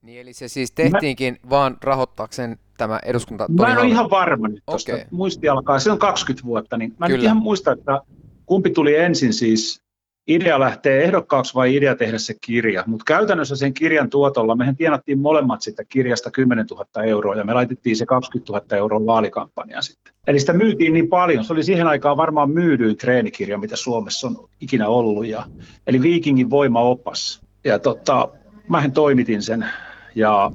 [0.03, 3.47] niin eli se siis tehtiinkin mä, vaan rahoittaakseen tämä eduskunta?
[3.49, 5.05] Mä en ole ihan varma nyt tuosta okay.
[5.11, 7.19] muisti alkaa, se on 20 vuotta, niin mä Kyllä.
[7.19, 8.01] en ihan muista, että
[8.47, 9.83] kumpi tuli ensin siis
[10.29, 12.85] idea lähtee ehdokkaaksi vai idea tehdä se kirja.
[12.87, 17.55] Mutta käytännössä sen kirjan tuotolla mehän tienattiin molemmat sitä kirjasta 10 000 euroa ja me
[17.55, 20.15] laitettiin se 20 000 euroa vaalikampanjaan sitten.
[20.27, 21.45] Eli sitä myytiin niin paljon.
[21.45, 25.27] Se oli siihen aikaan varmaan myydyin treenikirja, mitä Suomessa on ikinä ollut.
[25.27, 25.47] Ja,
[25.87, 27.41] eli Viikingin voimaopas.
[27.65, 28.29] Ja tota,
[28.69, 29.67] mähän toimitin sen
[30.15, 30.53] ja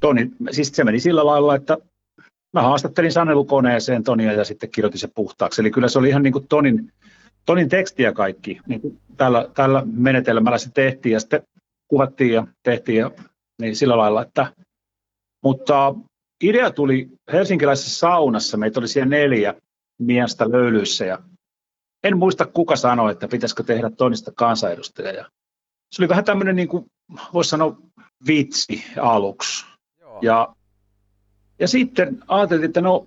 [0.00, 1.78] Toni, siis se meni sillä lailla, että
[2.52, 5.60] mä haastattelin sanelukoneeseen Tonia ja sitten kirjoitin se puhtaaksi.
[5.60, 6.92] Eli kyllä se oli ihan niin kuin Tonin
[7.46, 11.42] Tonin tekstiä kaikki niin kuin tällä, tällä menetelmällä se tehtiin ja sitten
[11.88, 13.10] kuvattiin ja tehtiin ja,
[13.60, 14.52] niin sillä lailla, että
[15.42, 15.94] mutta
[16.42, 19.54] idea tuli helsinkiläisessä saunassa, meitä oli siellä neljä
[19.98, 21.18] miestä löylyissä ja
[22.04, 25.12] en muista kuka sanoi, että pitäisikö tehdä Tonista kansanedustaja.
[25.12, 25.30] Ja
[25.92, 26.86] se oli vähän tämmöinen, niin kuin,
[27.34, 27.78] voisi sanoa,
[28.26, 29.66] vitsi aluksi.
[30.00, 30.18] Joo.
[30.22, 30.54] Ja,
[31.58, 33.06] ja sitten ajateltiin, että no,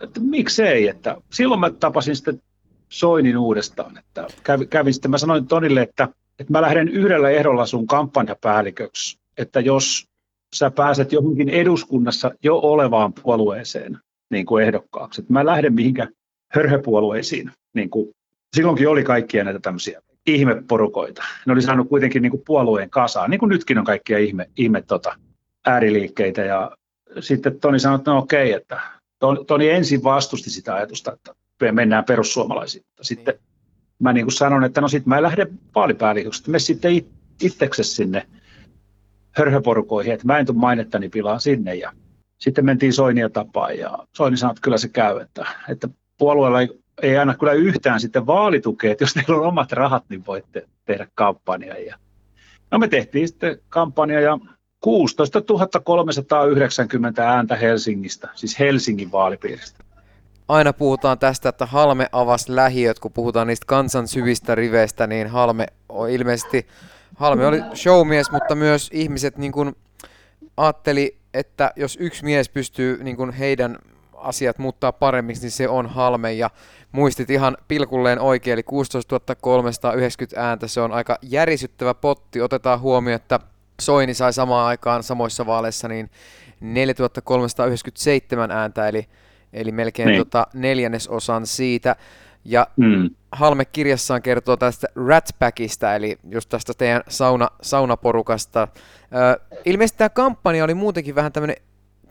[0.00, 2.42] että miksei, että silloin mä tapasin sitten
[2.88, 3.98] Soinin uudestaan.
[3.98, 9.18] Että kävin, kävin sitten, mä sanoin Tonille, että, että mä lähden yhdellä ehdolla sun kampanjapäälliköksi,
[9.38, 10.08] että jos
[10.54, 13.98] sä pääset johonkin eduskunnassa jo olevaan puolueeseen
[14.30, 16.08] niin kuin ehdokkaaksi, että mä lähden mihinkä
[16.52, 18.10] hörhöpuolueisiin, niin kuin
[18.56, 20.00] silloinkin oli kaikkia näitä tämmöisiä
[20.34, 21.22] ihmeporukoita.
[21.46, 24.82] Ne oli saanut kuitenkin niin kuin puolueen kasaan, niin kuin nytkin on kaikkia ihme, ihme
[24.82, 25.16] tota,
[25.66, 26.42] ääriliikkeitä.
[26.42, 26.70] Ja
[27.20, 28.80] sitten Toni sanoi, että no okei, että
[29.46, 31.34] Toni ensin vastusti sitä ajatusta, että
[31.72, 32.84] mennään perussuomalaisiin.
[33.00, 33.42] Sitten niin.
[33.98, 37.02] mä niin kuin sanon, että no sitten mä lähden vaalipäälliköksi, että me sitten
[37.42, 38.26] itseksesi sinne
[39.32, 41.74] hörhöporukoihin, että mä en tule mainettani pilaan sinne.
[41.74, 41.92] Ja
[42.38, 45.88] sitten mentiin Soinia tapaan ja Soini sanoi, että kyllä se käy, että, että
[46.18, 46.68] puolueella ei,
[47.02, 51.06] ei aina kyllä yhtään sitten vaalitukea, että jos teillä on omat rahat, niin voitte tehdä
[51.14, 51.78] kampanjaa.
[51.78, 51.96] Ja
[52.70, 54.38] no me tehtiin sitten kampanja ja
[54.80, 55.42] 16
[55.84, 59.84] 390 ääntä Helsingistä, siis Helsingin vaalipiiristä
[60.48, 65.66] aina puhutaan tästä, että Halme avasi lähiöt, kun puhutaan niistä kansan syvistä riveistä, niin Halme
[65.88, 66.66] on ilmeisesti,
[67.16, 69.76] Halme oli showmies, mutta myös ihmiset niin kuin
[70.56, 73.78] ajatteli, että jos yksi mies pystyy niin kuin heidän
[74.20, 76.50] asiat muuttaa paremmiksi, niin se on Halme ja
[76.92, 83.16] muistit ihan pilkulleen oikein, eli 16 390 ääntä, se on aika järisyttävä potti, otetaan huomioon,
[83.16, 83.40] että
[83.80, 86.10] Soini sai samaan aikaan samoissa vaaleissa niin
[86.60, 89.08] 4397 ääntä, eli
[89.52, 90.18] eli melkein niin.
[90.18, 91.96] tota neljännesosan siitä.
[92.44, 93.10] Ja mm.
[93.32, 98.68] Halme kirjassaan kertoo tästä Ratpackista, eli just tästä teidän sauna, saunaporukasta.
[99.02, 101.56] Ö, ilmeisesti tämä kampanja oli muutenkin vähän tämmöinen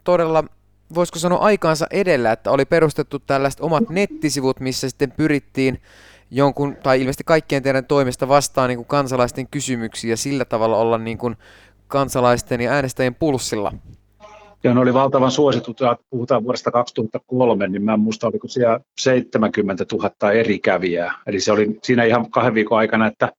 [0.03, 0.43] todella,
[0.95, 5.81] voisiko sanoa aikaansa edellä, että oli perustettu tällaiset omat nettisivut, missä sitten pyrittiin
[6.31, 10.97] jonkun, tai ilmeisesti kaikkien teidän toimesta vastaan niin kuin kansalaisten kysymyksiä ja sillä tavalla olla
[10.97, 11.35] niin kuin
[11.87, 13.73] kansalaisten ja äänestäjien pulssilla.
[14.63, 19.85] Ja ne oli valtavan suositut, puhutaan vuodesta 2003, niin mä en muista, oliko siellä 70
[19.91, 21.13] 000 eri kävijää.
[21.27, 23.31] Eli se oli siinä ihan kahden viikon aikana, että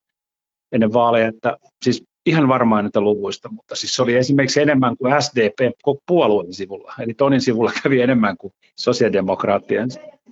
[0.72, 5.22] ennen vaaleja, että siis ihan varmaan näitä luvuista, mutta siis se oli esimerkiksi enemmän kuin
[5.22, 5.58] SDP
[6.06, 6.94] puolueen sivulla.
[7.00, 9.88] Eli Tonin sivulla kävi enemmän kuin sosiaalidemokraattien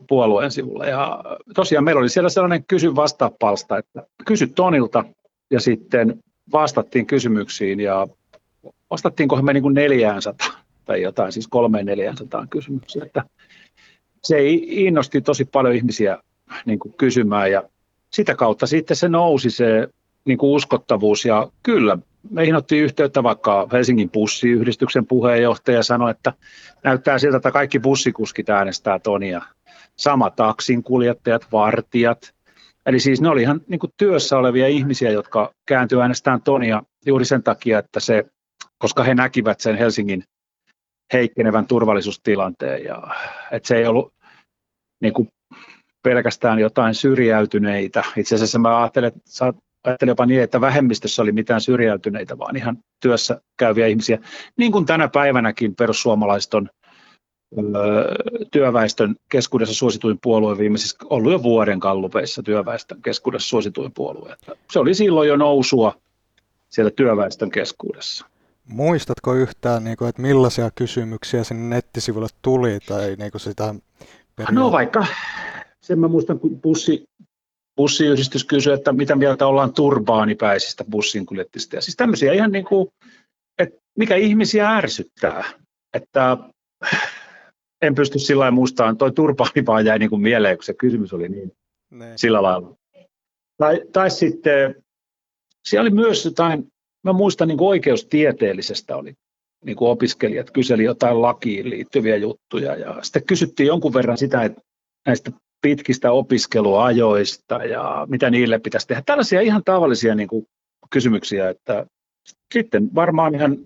[0.08, 0.86] puolueen sivulla.
[0.86, 2.88] Ja tosiaan meillä oli siellä sellainen kysy
[3.40, 5.04] palsta, että kysy Tonilta
[5.50, 6.18] ja sitten
[6.52, 8.06] vastattiin kysymyksiin ja
[8.90, 10.34] vastattiinkohan me niin kuin 400
[10.84, 11.48] tai jotain, siis
[12.44, 13.04] 300-400 kysymyksiä.
[13.04, 13.24] Että
[14.22, 16.18] se innosti tosi paljon ihmisiä
[16.66, 17.62] niin kuin kysymään ja
[18.12, 19.88] sitä kautta sitten se nousi se
[20.26, 21.98] niin kuin uskottavuus ja kyllä
[22.30, 26.32] meihin otti yhteyttä vaikka Helsingin bussiyhdistyksen puheenjohtaja sanoi, että
[26.84, 29.42] näyttää siltä, että kaikki bussikuskit äänestää Tonia.
[29.96, 32.34] Sama taksin kuljettajat, vartijat.
[32.86, 37.24] Eli siis ne oli ihan niin kuin työssä olevia ihmisiä, jotka kääntyivät äänestämään Tonia juuri
[37.24, 38.24] sen takia, että se,
[38.78, 40.22] koska he näkivät sen Helsingin
[41.12, 42.84] heikkenevän turvallisuustilanteen.
[42.84, 43.02] Ja,
[43.50, 44.12] että se ei ollut
[45.02, 45.28] niin kuin
[46.02, 48.04] pelkästään jotain syrjäytyneitä.
[48.16, 49.20] Itse asiassa mä ajattelen, että
[49.86, 54.18] ajattelin jopa niin, että vähemmistössä oli mitään syrjäytyneitä, vaan ihan työssä käyviä ihmisiä.
[54.56, 56.68] Niin kuin tänä päivänäkin perussuomalaiset on
[58.52, 64.36] työväestön keskuudessa suosituin puolue viimeisessä, ollut jo vuoden kallupeissa työväestön keskuudessa suosituin puolue.
[64.72, 65.94] Se oli silloin jo nousua
[66.68, 68.26] siellä työväestön keskuudessa.
[68.68, 72.78] Muistatko yhtään, niin kuin, että millaisia kysymyksiä sinne nettisivuille tuli?
[72.86, 73.74] Tai niin kuin sitä
[74.50, 75.06] no vaikka,
[75.80, 77.04] sen mä muistan, kun bussi,
[77.76, 81.76] bussiyhdistys kysyi, että mitä mieltä ollaan turbaanipäisistä bussinkuljettista.
[81.76, 82.88] Ja siis tämmöisiä ihan niin kuin,
[83.58, 85.44] että mikä ihmisiä ärsyttää.
[85.94, 86.36] Että
[87.82, 91.12] en pysty sillä lailla muistamaan, toi turbaani vaan jäi niin kuin mieleen, kun se kysymys
[91.12, 91.52] oli niin
[91.90, 92.12] ne.
[92.16, 92.74] sillä lailla.
[93.56, 94.74] Tai, tai sitten
[95.68, 96.66] siellä oli myös jotain,
[97.04, 99.14] mä muistan niin kuin oikeustieteellisestä oli
[99.64, 104.60] niin kuin opiskelijat kyseli jotain lakiin liittyviä juttuja ja sitten kysyttiin jonkun verran sitä, että
[105.06, 105.30] näistä
[105.62, 109.02] pitkistä opiskeluajoista ja mitä niille pitäisi tehdä.
[109.06, 110.46] Tällaisia ihan tavallisia niin kuin
[110.90, 111.86] kysymyksiä, että
[112.54, 113.58] sitten varmaan ihan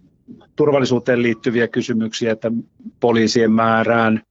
[0.57, 2.53] turvallisuuteen liittyviä kysymyksiä, että
[3.00, 4.22] poliisien määrään,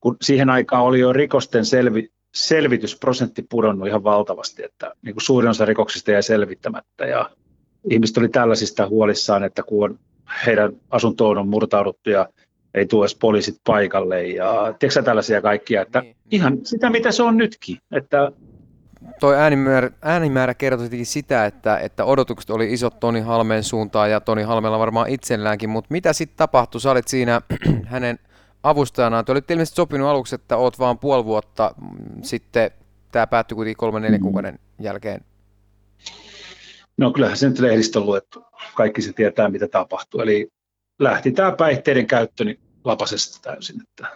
[0.00, 5.50] kun siihen aikaan oli jo rikosten selvi, selvitysprosentti pudonnut ihan valtavasti, että niin kuin suurin
[5.50, 7.30] osa rikoksista jäi selvittämättä ja
[7.90, 9.98] ihmiset oli tällaisista huolissaan, että kun on,
[10.46, 12.28] heidän asuntoon on murtauduttu ja
[12.76, 16.16] ei tule edes poliisit paikalle ja tiedätkö tällaisia kaikkia, että niin.
[16.30, 18.32] ihan sitä mitä se on nytkin, että
[19.20, 24.42] Toi äänimäärä, äänimäärä kertoi sitä, että, että odotukset oli isot Toni Halmeen suuntaan ja Toni
[24.42, 26.80] Halmeella varmaan itselläänkin, mutta mitä sitten tapahtui?
[26.80, 27.40] Sä olit siinä
[27.84, 28.18] hänen
[28.62, 29.24] avustajanaan.
[29.24, 32.70] Te olitte ilmeisesti sopinut aluksi, että oot vaan puoli vuotta mm, sitten,
[33.12, 35.20] tämä päättyi kuitenkin kolmen neljän kuukauden jälkeen.
[36.98, 38.44] No kyllähän se nyt lehdistä on luettu.
[38.74, 40.20] Kaikki se tietää, mitä tapahtuu.
[40.20, 40.48] Eli
[40.98, 43.82] lähti tämä päihteiden käyttö niin lapasesta täysin.
[43.82, 44.08] Että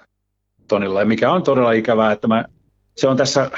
[0.68, 2.44] Tonilla, ja mikä on todella ikävää, että mä,
[2.96, 3.50] se on tässä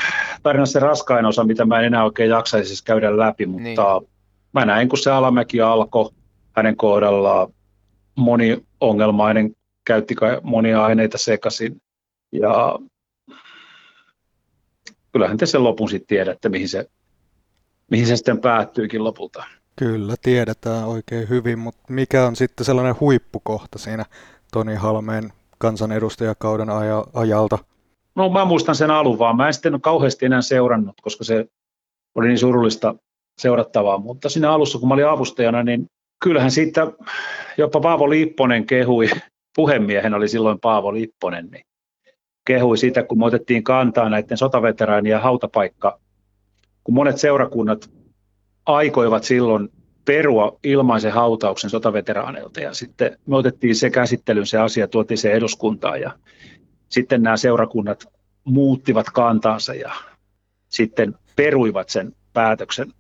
[0.43, 4.11] tarinassa se raskain osa, mitä mä en enää oikein jaksaisi käydä läpi, mutta niin.
[4.53, 6.11] mä näin, kun se alamäki alkoi
[6.57, 7.49] hänen kohdallaan
[8.17, 11.83] moniongelmainen käytti monia aineita sekaisin.
[12.33, 12.79] Ja
[15.13, 16.87] kyllähän te sen lopun sitten tiedätte, mihin se,
[17.91, 19.45] mihin se sitten päättyykin lopulta.
[19.77, 24.05] Kyllä, tiedetään oikein hyvin, mutta mikä on sitten sellainen huippukohta siinä
[24.53, 26.69] Toni Halmeen kansanedustajakauden
[27.15, 27.59] ajalta?
[28.15, 29.37] No mä muistan sen alun vaan.
[29.37, 31.47] Mä en sitten kauheasti enää seurannut, koska se
[32.15, 32.95] oli niin surullista
[33.39, 33.99] seurattavaa.
[33.99, 35.87] Mutta siinä alussa, kun mä olin avustajana, niin
[36.25, 36.93] kyllähän siitä
[37.59, 39.09] jopa Paavo Lipponen kehui
[39.57, 41.65] puhemiehen oli silloin Paavo Lipponen, niin
[42.47, 46.01] kehui sitä, kun me otettiin kantaa näiden sotaveteraanien hautapaikka,
[46.85, 47.91] kun monet seurakunnat
[48.67, 49.69] aikoivat silloin
[50.05, 56.01] perua ilmaisen hautauksen sotaveteraaneilta ja sitten me otettiin se käsittelyyn se asia, tuotiin se eduskuntaan
[56.01, 56.13] ja
[56.89, 58.07] sitten nämä seurakunnat
[58.45, 59.93] muuttivat kantaansa ja
[60.69, 62.93] sitten peruivat sen päätöksen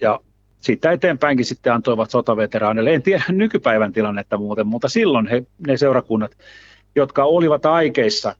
[0.00, 0.20] ja
[0.60, 2.94] siitä eteenpäinkin sitten antoivat sotaveteraaneille.
[2.94, 6.30] En tiedä nykypäivän tilannetta muuten, mutta silloin he, ne seurakunnat,
[6.94, 8.36] jotka olivat aikeissa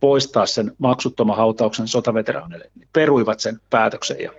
[0.00, 4.16] poistaa sen maksuttoman hautauksen sotaveteraaneille, niin peruivat sen päätöksen.
[4.20, 4.32] Ja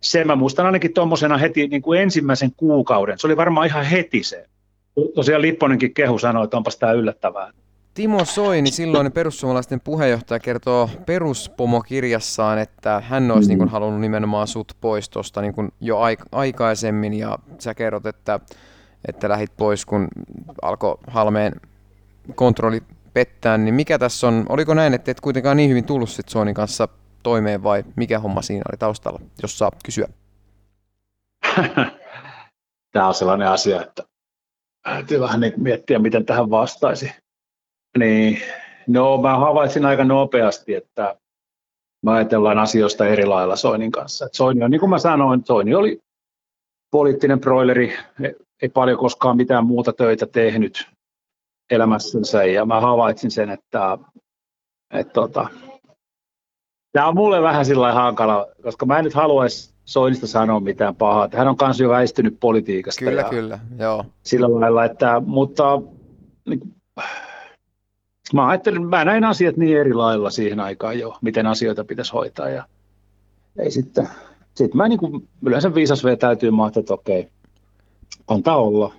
[0.00, 3.18] sen mä muistan ainakin tuommoisena heti niin kuin ensimmäisen kuukauden.
[3.18, 4.46] Se oli varmaan ihan heti se.
[5.14, 7.52] Tosiaan Lipponenkin kehu sanoi, että onpas tämä yllättävää.
[7.94, 13.48] Timo Soini, silloin perussuomalaisten puheenjohtaja, kertoo peruspomokirjassaan, että hän olisi mm.
[13.48, 18.40] niin kuin, halunnut nimenomaan sut pois tuosta niin jo aik- aikaisemmin ja sä kerrot, että,
[19.08, 20.08] että lähit pois, kun
[20.62, 21.52] alkoi Halmeen
[22.34, 22.82] kontrolli
[23.14, 26.54] pettää, niin mikä tässä on, oliko näin, että et kuitenkaan niin hyvin tullut sit Soinin
[26.54, 26.88] kanssa
[27.22, 30.08] toimeen vai mikä homma siinä oli taustalla, jos saa kysyä?
[32.92, 34.02] Tämä on sellainen asia, että
[34.82, 37.12] täytyy vähän niin miettiä, miten tähän vastaisi.
[37.98, 38.38] Niin,
[38.86, 41.16] no mä havaitsin aika nopeasti, että
[42.02, 44.26] mä ajatellaan asioista eri lailla Soinin kanssa.
[44.26, 46.00] Et Soini on, niin kuin mä sanoin, Soini oli
[46.90, 47.96] poliittinen broileri,
[48.62, 50.88] ei paljon koskaan mitään muuta töitä tehnyt
[51.70, 53.98] elämässänsä, ja mä havaitsin sen, että,
[54.94, 55.48] että tota,
[56.92, 61.28] tämä on mulle vähän sillä hankala, koska mä en nyt haluaisi Soinista sanoa mitään pahaa.
[61.32, 63.04] Hän on myös jo väistynyt politiikasta.
[63.04, 64.04] Kyllä, kyllä, joo.
[64.22, 65.82] Sillä lailla, että, mutta
[66.48, 66.74] niin,
[68.32, 72.48] mä ajattelin, mä näin asiat niin eri lailla siihen aikaan jo, miten asioita pitäisi hoitaa
[72.48, 72.64] ja
[73.58, 74.08] ei sitten,
[74.54, 77.28] sitten mä niin kuin, yleensä viisas täytyy mahtaa, että okei,
[78.28, 78.92] antaa olla.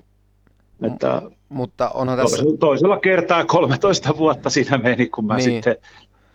[0.82, 2.38] Että mutta onhan tässä...
[2.38, 5.44] Toisella, toisella kertaa 13 vuotta siinä meni, kun mä niin.
[5.44, 5.76] sitten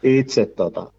[0.02, 0.92] itse tota...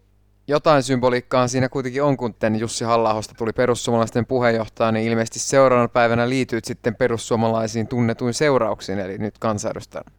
[0.48, 6.28] Jotain symboliikkaa siinä kuitenkin on, kun Jussi halla tuli perussuomalaisten puheenjohtaja, niin ilmeisesti seuraavana päivänä
[6.28, 10.10] liityit sitten perussuomalaisiin tunnetuin seurauksiin, eli nyt kansanedustajana.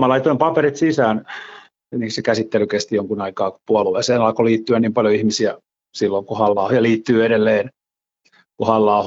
[0.00, 1.26] Mä laitoin paperit sisään,
[1.96, 4.20] niin se käsittely kesti jonkun aikaa puolueeseen.
[4.20, 5.58] Alkoi liittyä niin paljon ihmisiä
[5.94, 7.70] silloin, kun halla ja liittyy edelleen,
[8.56, 9.04] kun halla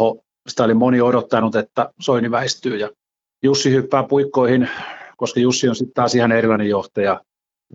[0.47, 2.89] sitä oli moni odottanut, että Soini väistyy ja
[3.43, 4.69] Jussi hyppää puikkoihin
[5.21, 7.21] koska Jussi on sitten taas ihan erilainen johtaja.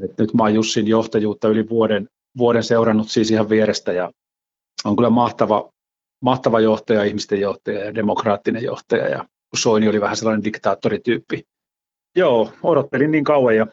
[0.05, 4.11] Et nyt mä oon Jussin johtajuutta yli vuoden, vuoden seurannut siis ihan vierestä ja
[4.85, 5.71] on kyllä mahtava,
[6.23, 9.25] mahtava johtaja, ihmisten johtaja ja demokraattinen johtaja ja
[9.57, 11.43] Soini oli vähän sellainen diktaattorityyppi.
[12.17, 13.67] Joo, odottelin niin kauan ja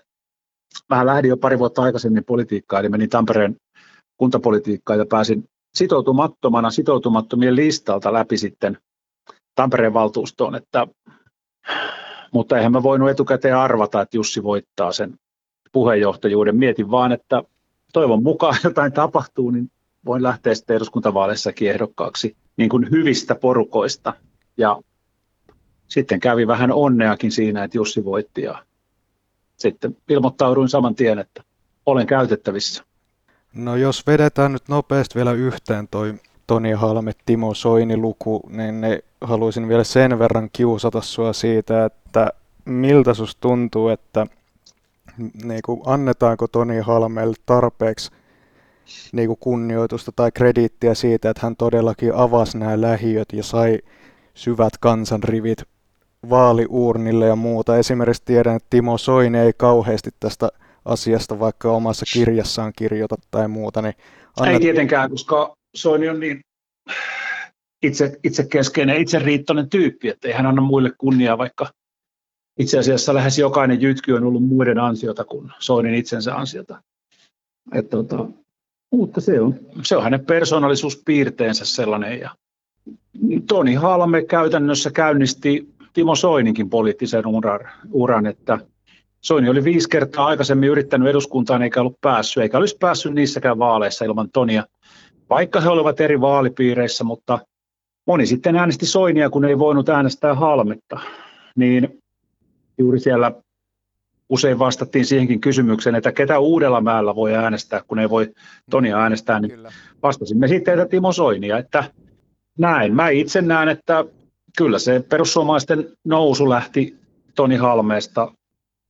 [0.90, 3.56] vähän lähdin jo pari vuotta aikaisemmin politiikkaan, eli menin Tampereen
[4.18, 5.44] kuntapolitiikkaan ja pääsin
[5.76, 8.78] sitoutumattomana sitoutumattomien listalta läpi sitten
[9.56, 10.88] Tampereen valtuustoon, että,
[12.34, 15.16] mutta eihän mä voinut etukäteen arvata, että Jussi voittaa sen
[15.74, 16.56] puheenjohtajuuden.
[16.56, 17.44] Mietin vaan, että
[17.94, 19.72] toivon mukaan jotain tapahtuu, niin
[20.06, 24.14] voin lähteä sitten eduskuntavaaleissakin ehdokkaaksi niin kuin hyvistä porukoista.
[24.58, 24.80] Ja
[25.88, 28.66] sitten kävi vähän onneakin siinä, että Jussi voitti ja
[29.58, 31.44] sitten ilmoittauduin saman tien, että
[31.86, 32.84] olen käytettävissä.
[33.54, 36.14] No jos vedetään nyt nopeasti vielä yhteen toi
[36.48, 42.30] Toni Halme, Timo Soini luku, niin ne haluaisin vielä sen verran kiusata sua siitä, että
[42.66, 44.28] miltä sus tuntuu, että
[45.44, 48.12] niin kuin, annetaanko Toni Halmeelle tarpeeksi
[49.12, 53.80] niin kuin kunnioitusta tai krediittiä siitä, että hän todellakin avasi nämä lähiöt ja sai
[54.34, 55.64] syvät kansanrivit
[56.30, 57.78] vaaliuurnille ja muuta.
[57.78, 60.50] Esimerkiksi tiedän, että Timo Soini ei kauheasti tästä
[60.86, 63.82] asiasta vaikka omassa kirjassaan kirjoita tai muuta.
[63.82, 63.94] Niin
[64.40, 64.54] annat...
[64.54, 66.40] Ei tietenkään, koska Soini on niin
[67.84, 71.70] itse, itse keskeinen, itse riittoinen tyyppi, että ei hän anna muille kunniaa, vaikka
[72.60, 76.82] itse asiassa lähes jokainen jytky on ollut muiden ansiota kuin Soinin itsensä ansiota.
[77.74, 78.26] Että, tota,
[78.92, 82.20] mutta se on, se on hänen persoonallisuuspiirteensä sellainen.
[82.20, 82.30] Ja
[83.48, 87.60] Toni Halme käytännössä käynnisti Timo Soininkin poliittisen uran,
[87.92, 88.60] uran, että
[89.22, 94.06] Soini oli viisi kertaa aikaisemmin yrittänyt eduskuntaan eikä ollut päässyt, eikä olisi päässyt niissäkään vaaleissa
[94.06, 94.66] ilman Tonia,
[95.30, 97.40] vaikka he olivat eri vaalipiireissä, mutta
[98.08, 101.00] moni sitten äänesti Soinia, kun ei voinut äänestää Halmetta.
[101.56, 102.03] Niin
[102.78, 103.32] juuri siellä
[104.30, 108.34] usein vastattiin siihenkin kysymykseen, että ketä uudella määllä voi äänestää, kun ei voi
[108.70, 109.60] Tonia äänestää, niin
[110.04, 111.84] vastasimme sitten, että Timo Soinia, että
[112.58, 112.96] näin.
[112.96, 114.06] Mä itse näen, että
[114.58, 116.96] kyllä se perussuomalaisten nousu lähti
[117.36, 118.32] Toni Halmeesta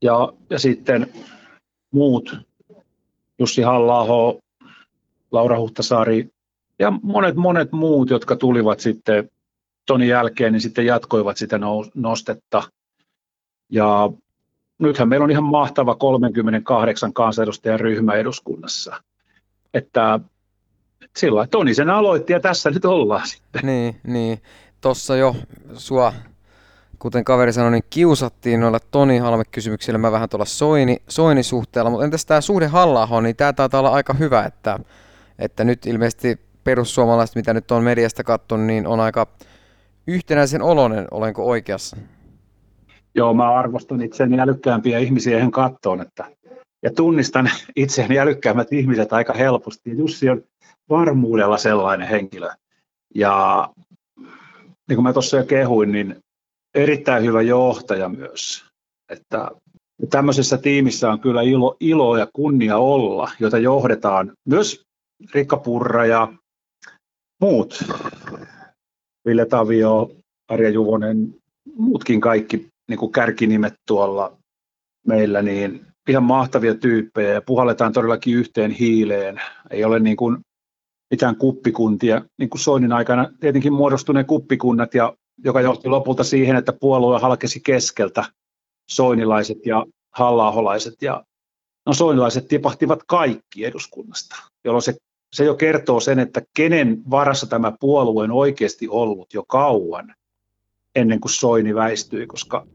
[0.02, 1.14] ja, ja sitten
[1.92, 2.36] muut,
[3.40, 4.38] Jussi halla
[5.32, 6.30] Laura Huhtasaari
[6.80, 9.30] ja monet monet muut, jotka tulivat sitten
[9.86, 11.60] Tonin jälkeen, niin sitten jatkoivat sitä
[11.96, 12.64] nostetta.
[13.74, 14.10] Ja
[14.80, 19.04] nythän meillä on ihan mahtava 38 kansanedustajan ryhmä eduskunnassa.
[19.74, 20.20] Että
[21.18, 23.62] sillä Toni sen aloitti ja tässä nyt ollaan sitten.
[23.64, 24.42] Niin, niin
[24.82, 25.36] tuossa jo
[25.74, 26.14] sua,
[27.00, 32.26] kuten kaveri sanoi, niin kiusattiin noilla Toni Halme-kysymyksillä mä vähän tuolla Soini, Soini-suhteella, mutta entäs
[32.26, 34.80] tämä suhde halla niin tämä taitaa olla aika hyvä, että,
[35.40, 39.28] että nyt ilmeisesti perussuomalaiset, mitä nyt on mediasta katsonut, niin on aika
[40.08, 41.98] yhtenäisen oloinen, olenko oikeassa?
[43.16, 46.36] Joo, mä arvostan itseäni älykkäämpiä ihmisiä ihan kattoon, että,
[46.84, 49.90] ja tunnistan itseäni älykkäämmät ihmiset aika helposti.
[49.90, 50.44] Ja Jussi on
[50.90, 52.50] varmuudella sellainen henkilö.
[53.16, 53.70] Ja
[54.90, 56.16] niin kuin mä tuossa jo kehuin, niin
[56.76, 58.66] erittäin hyvä johtaja myös.
[59.10, 59.52] Että
[60.10, 64.84] tämmöisessä tiimissä on kyllä ilo, ilo ja kunnia olla, jota johdetaan myös
[65.34, 66.34] Rikka Purra ja
[67.42, 67.84] muut.
[69.28, 70.12] Ville Tavio,
[70.48, 71.36] Arja Juvonen,
[71.78, 74.38] muutkin kaikki niin kuin kärkinimet tuolla
[75.08, 79.42] meillä, niin ihan mahtavia tyyppejä ja puhalletaan todellakin yhteen hiileen.
[79.70, 80.38] Ei ole niin kuin
[81.12, 86.74] mitään kuppikuntia, niin kuin Soinin aikana tietenkin muodostuneen kuppikunnat, ja, joka johti lopulta siihen, että
[86.74, 88.26] puolue halkesi keskeltä
[88.92, 91.24] soinilaiset ja hallaholaiset ja
[91.86, 94.96] no soinilaiset tipahtivat kaikki eduskunnasta, jolloin se,
[95.36, 100.16] se jo kertoo sen, että kenen varassa tämä puolue on oikeasti ollut jo kauan
[100.96, 102.68] ennen kuin Soini väistyi, koska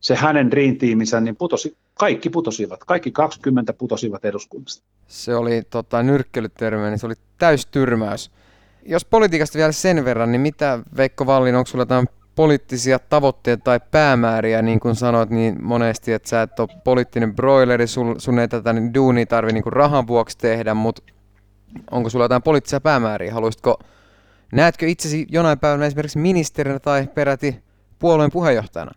[0.00, 4.84] se hänen riintiiminsä, niin putosi, kaikki putosivat, kaikki 20 putosivat eduskunnasta.
[5.06, 8.30] Se oli tota, nyrkkelytermi, niin se oli täystyrmäys.
[8.86, 13.80] Jos politiikasta vielä sen verran, niin mitä Veikko Vallin, onko sulla jotain poliittisia tavoitteita tai
[13.90, 18.48] päämääriä, niin kuin sanoit niin monesti, että sä et ole poliittinen broileri, sun, sun ei
[18.48, 21.02] tätä niin duunia tarvi niin rahan vuoksi tehdä, mutta
[21.90, 23.34] onko sulla jotain poliittisia päämääriä?
[23.34, 23.78] Haluaisitko,
[24.52, 27.56] näetkö itsesi jonain päivänä esimerkiksi ministerinä tai peräti
[27.98, 28.92] puolueen puheenjohtajana?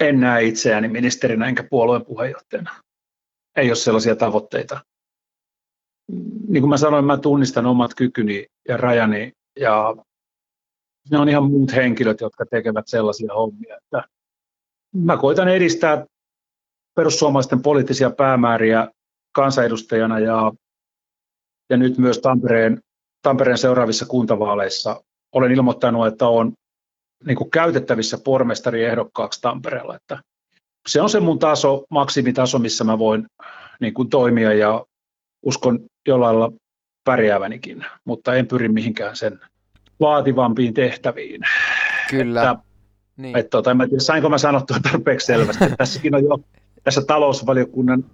[0.00, 2.70] En näe itseäni ministerinä enkä puolueen puheenjohtajana.
[3.56, 4.80] Ei ole sellaisia tavoitteita.
[6.48, 9.96] Niin kuin mä sanoin, mä tunnistan omat kykyni ja rajani ja
[11.10, 13.76] ne on ihan muut henkilöt, jotka tekevät sellaisia hommia.
[13.76, 14.02] Että
[14.94, 16.06] mä koitan edistää
[16.94, 18.88] perussuomalaisten poliittisia päämääriä
[19.32, 20.52] kansanedustajana ja,
[21.70, 22.82] ja nyt myös Tampereen,
[23.22, 25.02] Tampereen seuraavissa kuntavaaleissa
[25.32, 26.52] olen ilmoittanut, että olen
[27.26, 29.96] niin kuin käytettävissä pormestariehdokkaaksi Tampereella.
[29.96, 30.18] Että
[30.88, 33.26] se on se mun taso, maksimitaso, missä mä voin
[33.80, 34.84] niin kuin toimia ja
[35.42, 36.56] uskon jollain lailla
[37.04, 39.40] pärjäävänikin, mutta en pyri mihinkään sen
[40.00, 41.40] vaativampiin tehtäviin.
[42.10, 42.50] Kyllä.
[42.50, 42.64] Että,
[43.16, 43.36] niin.
[43.36, 45.64] että, tota, en tiedä, sainko mä sanottua tarpeeksi selvästi.
[45.78, 46.38] Tässäkin on jo
[46.84, 48.04] tässä talousvaliokunnan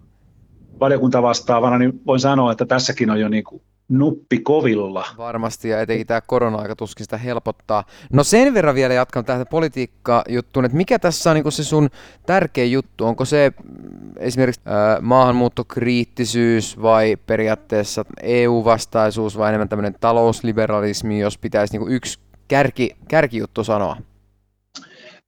[0.81, 5.07] valiokuntavastaavana, niin voin sanoa, että tässäkin on jo niin kuin nuppi kovilla.
[5.19, 7.85] Varmasti, ja etenkin tämä korona-aika tuskin sitä helpottaa.
[8.13, 11.91] No sen verran vielä jatkan tähän politiikka-juttuun, että mikä tässä on niin se sun
[12.27, 13.05] tärkeä juttu?
[13.05, 21.79] Onko se mm, esimerkiksi äh, maahanmuuttokriittisyys vai periaatteessa EU-vastaisuus vai enemmän tämmöinen talousliberalismi, jos pitäisi
[21.79, 22.19] niin yksi
[22.49, 23.97] kärki, kärkijuttu sanoa?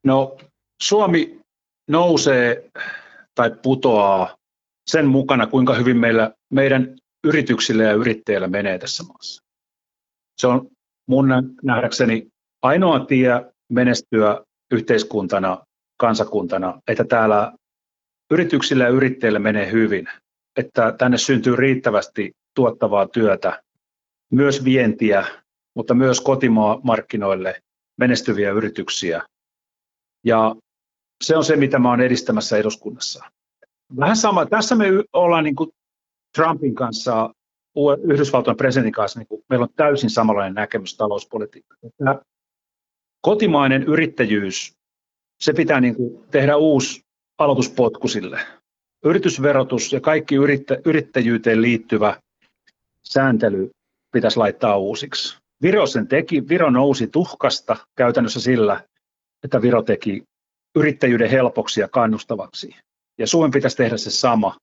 [0.05, 0.37] No
[0.83, 1.41] Suomi
[1.91, 2.71] nousee
[3.35, 4.35] tai putoaa
[4.91, 9.43] sen mukana, kuinka hyvin meillä, meidän yrityksillä ja yrittäjillä menee tässä maassa.
[10.37, 10.69] Se on
[11.09, 11.29] mun
[11.63, 12.29] nähdäkseni
[12.63, 13.31] ainoa tie
[13.69, 15.65] menestyä yhteiskuntana,
[15.97, 17.53] kansakuntana, että täällä
[18.31, 20.09] yrityksillä ja yrittäjillä menee hyvin,
[20.57, 23.63] että tänne syntyy riittävästi tuottavaa työtä,
[24.33, 25.27] myös vientiä,
[25.77, 27.63] mutta myös kotimaamarkkinoille
[27.97, 29.23] menestyviä yrityksiä.
[30.25, 30.57] Ja
[31.25, 33.25] se on se, mitä mä olen edistämässä eduskunnassa.
[33.97, 34.47] Vähän sama.
[34.47, 35.71] Tässä me ollaan niin kuin
[36.35, 37.31] Trumpin kanssa,
[38.03, 41.87] Yhdysvaltojen presidentin kanssa, niin meillä on täysin samanlainen näkemys talouspolitiikasta.
[41.99, 42.21] Tämä
[43.21, 44.73] kotimainen yrittäjyys,
[45.41, 47.01] se pitää niin kuin tehdä uusi
[47.39, 48.41] aloituspotku sille.
[49.05, 52.17] Yritysverotus ja kaikki yrittä, yrittäjyyteen liittyvä
[53.03, 53.71] sääntely
[54.13, 55.39] pitäisi laittaa uusiksi.
[55.63, 58.81] Viro sen teki, Viro nousi tuhkasta käytännössä sillä,
[59.45, 60.23] että Viro teki
[60.77, 62.77] yrittäjyyden helpoksi ja kannustavaksi.
[63.19, 64.57] Ja Suomen pitäisi tehdä se sama.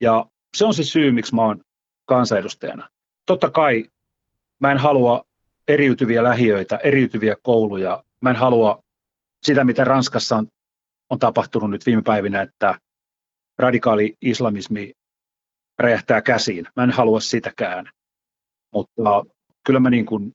[0.00, 0.26] Ja
[0.56, 1.60] se on se syy, miksi mä oon
[2.06, 2.88] kansanedustajana.
[3.26, 3.84] Totta kai
[4.60, 5.24] mä en halua
[5.68, 8.04] eriytyviä lähiöitä, eriytyviä kouluja.
[8.20, 8.82] Mä en halua
[9.42, 10.46] sitä, mitä Ranskassa on,
[11.10, 12.78] on tapahtunut nyt viime päivinä, että
[13.58, 14.92] radikaali islamismi
[15.78, 16.66] räjähtää käsiin.
[16.76, 17.90] Mä en halua sitäkään.
[18.74, 19.24] Mutta
[19.66, 20.32] kyllä mä niin kuin,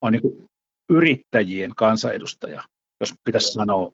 [0.00, 0.46] olen niin kuin
[0.90, 2.62] yrittäjien kansanedustaja,
[3.00, 3.92] jos pitäisi sanoa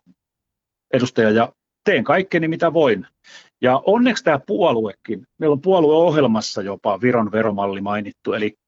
[0.92, 1.52] edustaja, ja
[1.84, 3.06] teen kaikkeni mitä voin.
[3.62, 8.58] Ja onneksi tämä puoluekin, meillä on puolueohjelmassa jopa Viron veromalli mainittu, eli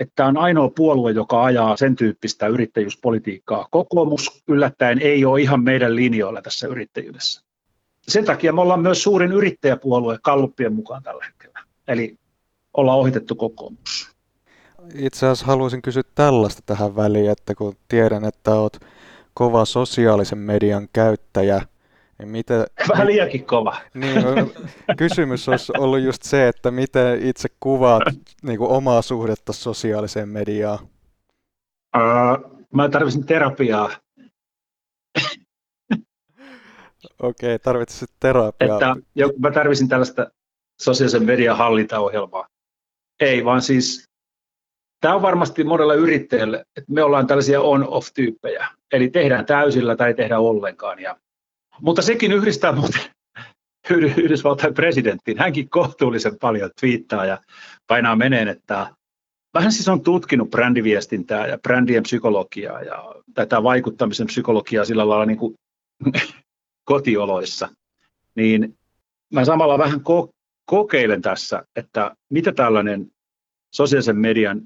[0.00, 3.68] että on ainoa puolue, joka ajaa sen tyyppistä yrittäjyyspolitiikkaa.
[3.70, 7.42] Kokoomus yllättäen ei ole ihan meidän linjoilla tässä yrittäjyydessä.
[8.08, 11.60] Sen takia me ollaan myös suurin yrittäjäpuolue kalluppien mukaan tällä hetkellä.
[11.88, 12.16] Eli
[12.76, 14.16] ollaan ohitettu kokoomus.
[14.94, 18.80] Itse asiassa haluaisin kysyä tällaista tähän väliin, että kun tiedän, että olet
[19.34, 21.62] kova sosiaalisen median käyttäjä,
[22.18, 23.76] niin mitä, Vähän liiankin kova.
[23.94, 24.22] Niin,
[24.98, 28.02] kysymys olisi ollut just se, että miten itse kuvaat
[28.42, 30.78] niin kuin omaa suhdetta sosiaaliseen mediaan?
[31.96, 33.90] Uh, mä tarvitsin terapiaa.
[37.18, 38.76] Okei, okay, tarvitsit terapiaa.
[38.76, 40.30] Että, jo, mä tarvitsin tällaista
[40.82, 42.46] sosiaalisen median hallintaohjelmaa.
[43.20, 44.04] Ei, vaan siis
[45.00, 48.68] tämä on varmasti monella yrittäjälle, että me ollaan tällaisia on-off-tyyppejä.
[48.92, 50.98] Eli tehdään täysillä tai ei tehdä ollenkaan.
[50.98, 51.16] Ja
[51.80, 53.00] mutta sekin yhdistää muuten
[53.90, 55.38] Yhdysvaltain presidenttiin.
[55.38, 57.38] Hänkin kohtuullisen paljon twiittaa ja
[57.86, 58.96] painaa meneen, että
[59.54, 65.38] vähän siis on tutkinut brändiviestintää ja brändien psykologiaa ja tätä vaikuttamisen psykologiaa sillä lailla niin
[65.38, 65.54] kuin
[66.90, 67.68] kotioloissa.
[68.34, 68.78] Niin
[69.32, 70.30] mä samalla vähän ko-
[70.66, 73.06] kokeilen tässä, että mitä tällainen
[73.74, 74.62] sosiaalisen median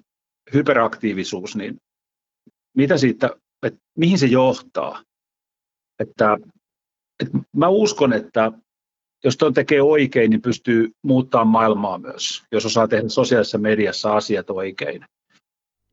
[0.54, 1.76] hyperaktiivisuus, niin
[2.76, 3.30] mitä siitä,
[3.62, 5.02] että mihin se johtaa.
[5.98, 6.38] Että
[7.20, 8.52] et mä uskon, että
[9.24, 14.50] jos tuon tekee oikein, niin pystyy muuttamaan maailmaa myös, jos osaa tehdä sosiaalisessa mediassa asiat
[14.50, 15.04] oikein.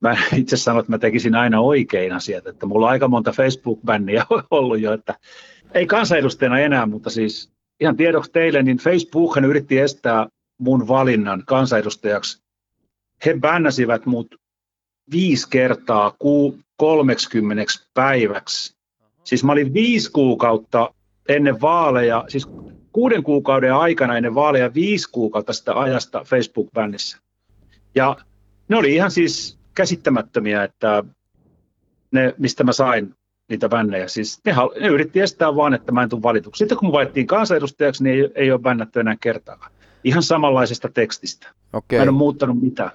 [0.01, 4.25] Mä itse sanon, että mä tekisin aina oikein asiat, että mulla on aika monta Facebook-bänniä
[4.51, 5.15] ollut jo, että
[5.73, 10.27] ei kansanedustajana enää, mutta siis ihan tiedoksi teille, niin Facebookhan yritti estää
[10.59, 12.41] mun valinnan kansanedustajaksi.
[13.25, 14.35] He bännäsivät mut
[15.11, 17.63] viisi kertaa kuu 30
[17.93, 18.75] päiväksi.
[19.23, 20.93] Siis mä olin viisi kuukautta
[21.27, 22.47] ennen vaaleja, siis
[22.91, 27.17] kuuden kuukauden aikana ennen vaaleja viisi kuukautta sitä ajasta Facebook-bännissä.
[27.95, 28.17] Ja
[28.67, 31.03] ne oli ihan siis käsittämättömiä, että
[32.11, 33.15] ne, mistä mä sain
[33.49, 34.07] niitä bännejä.
[34.07, 36.59] Siis ne, ne yritti estää vaan, että mä en tule valituksi.
[36.59, 39.71] Sitten kun valittiin kansanedustajaksi, niin ei, ei ole bännätty enää kertaakaan.
[40.03, 41.47] Ihan samanlaisesta tekstistä.
[41.73, 41.99] Okay.
[41.99, 42.91] Mä en ole muuttanut mitään.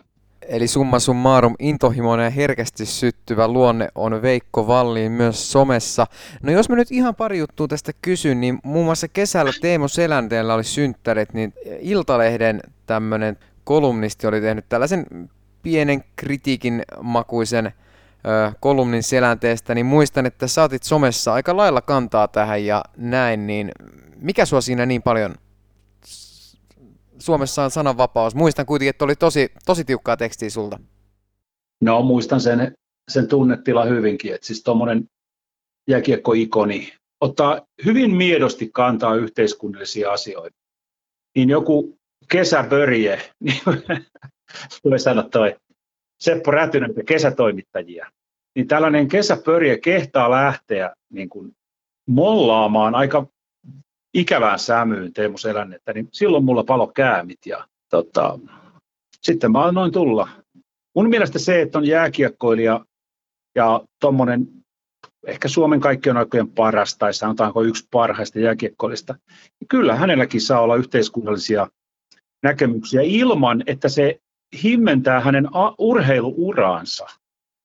[0.49, 6.07] Eli summa summarum, intohimoinen ja herkästi syttyvä luonne on Veikko Valliin myös somessa.
[6.43, 10.55] No jos mä nyt ihan pari juttua tästä kysyn, niin muun muassa kesällä Teemo Selänteellä
[10.55, 15.07] oli synttärit, niin Iltalehden tämmöinen kolumnisti oli tehnyt tällaisen
[15.63, 22.65] pienen kritiikin makuisen ö, kolumnin selänteestä, niin muistan, että saatit somessa aika lailla kantaa tähän
[22.65, 23.73] ja näin, niin
[24.17, 25.35] mikä sua siinä niin paljon
[27.23, 28.35] Suomessa on sananvapaus.
[28.35, 30.79] Muistan kuitenkin, että oli tosi, tosi tiukkaa tekstiä sulta.
[31.81, 32.75] No muistan sen,
[33.11, 35.09] sen tunnetila hyvinkin, että siis tuommoinen
[35.89, 40.57] jääkiekkoikoni ottaa hyvin miedosti kantaa yhteiskunnallisia asioita.
[41.37, 41.99] Niin joku
[42.29, 43.61] kesäbörje, niin
[44.85, 45.57] voi sanoa toi
[46.21, 48.07] Seppo Rätynen kesätoimittajia,
[48.57, 51.53] niin tällainen kesäpörje kehtaa lähteä niin kuin
[52.09, 53.27] mollaamaan aika
[54.15, 58.39] ikävään sämyyn Teemu Selännettä, niin silloin mulla palo käämit ja tota,
[59.23, 60.29] sitten mä annoin tulla.
[60.95, 62.85] Mun mielestä se, että on jääkiekkoilija
[63.55, 64.49] ja tuommoinen
[65.27, 69.15] ehkä Suomen kaikkien aikojen paras tai sanotaanko yksi parhaista jääkiekkoilista,
[69.61, 71.69] niin kyllä hänelläkin saa olla yhteiskunnallisia
[72.43, 74.21] näkemyksiä ilman, että se
[74.63, 75.49] himmentää hänen
[75.79, 77.07] urheiluuraansa.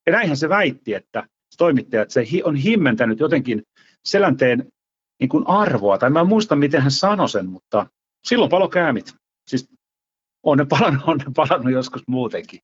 [0.06, 1.28] Ja näinhän se väitti, että
[1.58, 3.64] toimittaja, että se on himmentänyt jotenkin
[4.06, 4.68] selänteen
[5.20, 7.88] niin kuin arvoa, tai mä en muista, miten hän sanoi sen, mutta
[8.28, 9.16] silloin palo käämit.
[9.48, 9.70] Siis
[10.44, 12.60] on ne palannut, on ne palannut joskus muutenkin.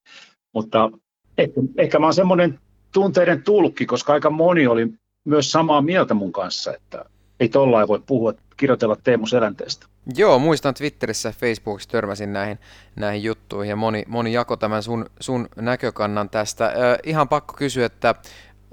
[0.53, 0.91] Mutta
[1.37, 2.59] ehkä, ehkä mä oon semmoinen
[2.93, 4.87] tunteiden tulkki, koska aika moni oli
[5.25, 7.05] myös samaa mieltä mun kanssa, että
[7.39, 9.85] ei tollain voi puhua, kirjoitella Teemu Selänteestä.
[10.15, 12.59] Joo, muistan Twitterissä ja Facebookissa törmäsin näihin,
[12.95, 16.65] näihin juttuihin ja moni, moni jako tämän sun, sun näkökannan tästä.
[16.65, 18.15] Ö, ihan pakko kysyä, että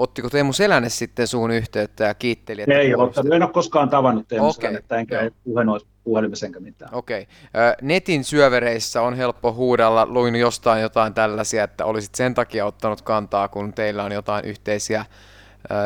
[0.03, 2.63] ottiko Teemu Selänne sitten suun yhteyttä ja kiitteli?
[2.63, 4.61] Että ei ole, en ole koskaan tavannut Teemu okay.
[4.61, 6.95] Selännettä, enkä puhenois puhelimessa enkä mitään.
[6.95, 7.23] Okei.
[7.23, 7.75] Okay.
[7.83, 13.49] Netin syövereissä on helppo huudella, luin jostain jotain tällaisia, että olisit sen takia ottanut kantaa,
[13.49, 15.05] kun teillä on jotain yhteisiä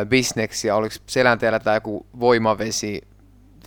[0.09, 0.77] bisneksiä.
[0.77, 3.03] Oliko selänteellä tämä joku voimavesi,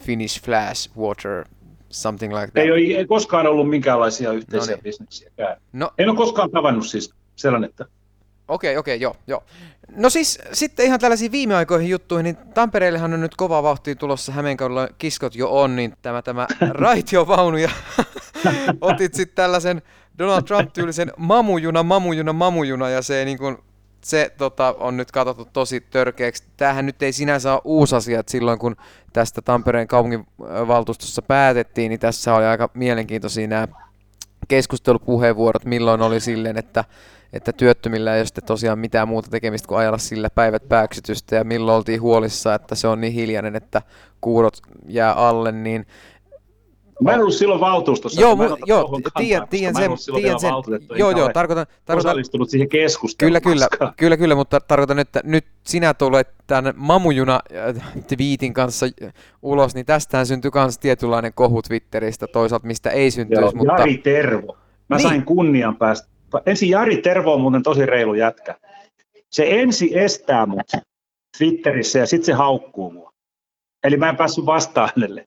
[0.02, 1.46] Finnish Flash Water,
[1.90, 2.58] something like that?
[2.58, 4.84] Ei, ole, ei koskaan ollut minkäänlaisia yhteisiä no niin.
[4.84, 5.62] bisneksiäkään.
[5.74, 5.92] No.
[5.98, 7.86] En ole koskaan tavannut siis selännettä.
[8.48, 9.44] Okei, okei, joo, joo.
[9.96, 14.32] No siis sitten ihan tällaisiin viime aikoihin juttuihin, niin Tampereellehan on nyt kova vauhti tulossa
[14.32, 17.70] Hämeenkaudella kiskot jo on, niin tämä, tämä raitiovaunu ja
[18.82, 19.82] otit sitten tällaisen
[20.20, 23.58] Donald Trump-tyylisen mamujuna, mamujuna, mamujuna ja se niin kuin,
[24.02, 26.44] se tota, on nyt katsottu tosi törkeäksi.
[26.58, 28.76] Tämähän nyt ei sinänsä ole uusi asia, että silloin kun
[29.14, 33.68] tästä Tampereen kaupunginvaltuustossa päätettiin, niin tässä oli aika mielenkiintoisia nämä
[34.48, 36.86] keskustelupuheenvuorot, milloin oli silleen, että
[37.34, 41.44] että työttömillä ei ole sitten tosiaan mitään muuta tekemistä kuin ajalla sillä päivät pääksytystä ja
[41.44, 43.82] milloin oltiin huolissa, että se on niin hiljainen, että
[44.22, 44.58] kuurot
[44.88, 45.86] jää alle, niin
[47.04, 48.22] Mä en ollut silloin valtuustossa.
[48.22, 49.92] Joo, mu- joo tiedän, tiedän sen.
[50.16, 50.52] Tiedän sen.
[50.98, 53.42] Joo, joo, tarkoitan, tarkoitan, osallistunut siihen keskusteluun.
[53.42, 58.86] Kyllä, kyllä, kyllä, kyllä, mutta tarkoitan, että nyt sinä tulet tämän Mamujuna-twiitin äh, kanssa
[59.42, 63.42] ulos, niin tästähän syntyi myös tietynlainen kohu Twitteristä toisaalta, mistä ei syntyisi.
[63.42, 63.74] Joo, mutta...
[63.74, 64.58] Jari Tervo.
[64.90, 65.08] Mä niin.
[65.08, 66.08] sain kunnian päästä
[66.46, 68.56] ensin Jari Tervo on muuten tosi reilu jätkä.
[69.32, 70.72] Se ensi estää mut
[71.38, 73.12] Twitterissä ja sitten se haukkuu mua.
[73.84, 75.24] Eli mä en päässyt vastaan hänelle.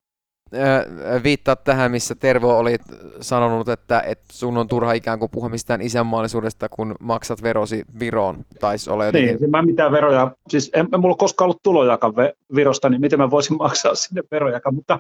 [1.24, 2.76] Viittaa tähän, missä Tervo oli
[3.20, 8.44] sanonut, että, että sun on turha ikään kuin puhua mistään isänmaallisuudesta, kun maksat verosi Viroon.
[8.61, 9.36] Taisi olla jotenkin...
[9.40, 12.12] Niin, mä mitään veroja, siis en, en mulla koskaan ollut tulojakaan
[12.55, 14.98] Virosta, niin miten mä voisin maksaa sinne verojakaan, mutta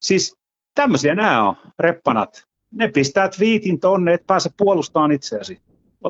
[0.00, 0.36] siis
[0.74, 2.42] tämmöisiä nämä on, reppanat
[2.72, 5.60] ne pistää twiitin tonne, et pääse puolustamaan itseäsi.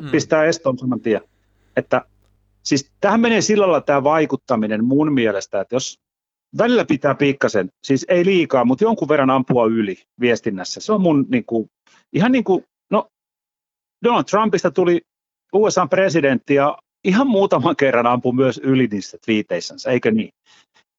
[0.01, 0.09] Mm.
[0.11, 1.21] Pistää eston saman tien.
[1.75, 2.05] Että,
[2.63, 5.99] siis tähän menee sillä lailla tämä vaikuttaminen mun mielestä, että jos
[6.57, 10.81] välillä pitää pikkasen, siis ei liikaa, mutta jonkun verran ampua yli viestinnässä.
[10.81, 11.69] Se on mun niin kuin,
[12.13, 13.07] ihan niin kuin, no
[14.03, 15.01] Donald Trumpista tuli
[15.53, 20.29] USA-presidentti ja ihan muutaman kerran ampui myös yli niissä twiiteissänsä, eikö niin?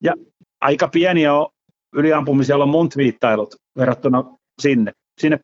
[0.03, 0.15] Ja
[0.61, 1.47] aika pieniä on
[1.93, 4.25] yliampumisia on mun twiittailut verrattuna
[4.63, 4.93] sinne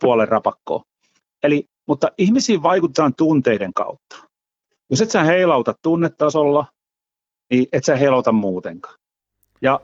[0.00, 0.84] puolen rapakkoon.
[1.42, 4.16] Eli, mutta ihmisiin vaikutetaan tunteiden kautta.
[4.90, 6.66] Jos et sä heilauta tunnetasolla,
[7.50, 8.98] niin et sä heilauta muutenkaan.
[9.62, 9.80] Ja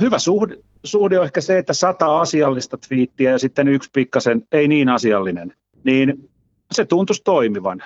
[0.00, 4.68] hyvä suhde, suhde on ehkä se, että sata asiallista twiittiä ja sitten yksi pikkasen ei
[4.68, 6.30] niin asiallinen, niin
[6.72, 7.82] se tuntuisi toimivan.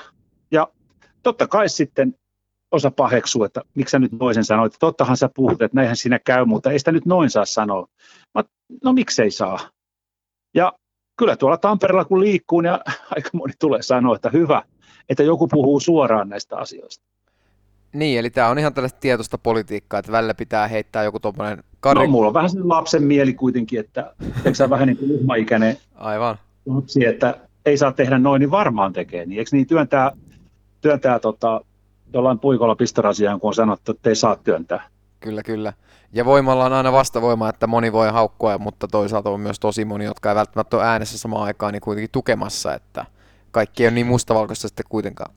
[0.51, 0.69] Ja
[1.23, 2.14] totta kai sitten
[2.73, 6.19] osa paheksuu, että miksi sä nyt noisen sanoit, että tottahan sä puhut, että näinhän siinä
[6.19, 7.87] käy, mutta ei sitä nyt noin saa sanoa.
[8.35, 8.45] Mä,
[8.85, 9.71] no miksei saa?
[10.55, 10.73] Ja
[11.17, 12.73] kyllä tuolla Tampereella kun liikkuu, niin
[13.17, 14.62] aika moni tulee sanoa, että hyvä,
[15.09, 17.05] että joku puhuu suoraan näistä asioista.
[17.93, 21.64] Niin, eli tämä on ihan tällaista tietoista politiikkaa, että välillä pitää heittää joku tuommoinen...
[21.81, 21.99] Kar...
[21.99, 25.77] No, mulla on vähän sen lapsen mieli kuitenkin, että eikö sä vähän niin kuin uhmaikäinen
[25.95, 26.37] Aivan.
[26.67, 29.27] lapsi, että ei saa tehdä noin, niin varmaan tekee.
[29.27, 30.12] Niin eikö niin työntää,
[30.81, 31.61] työntää tota,
[32.12, 34.89] jollain puikolla pistorasiaan, kun on sanottu, että ei saa työntää.
[35.21, 35.73] Kyllä, kyllä.
[36.17, 40.05] Ja voimalla on aina vastavoima, että moni voi haukkua, mutta toisaalta on myös tosi moni,
[40.05, 43.07] jotka ei välttämättä ole äänessä samaan aikaan, niin kuitenkin tukemassa, että
[43.51, 45.35] kaikki ei ole niin mustavalkoista sitten kuitenkaan.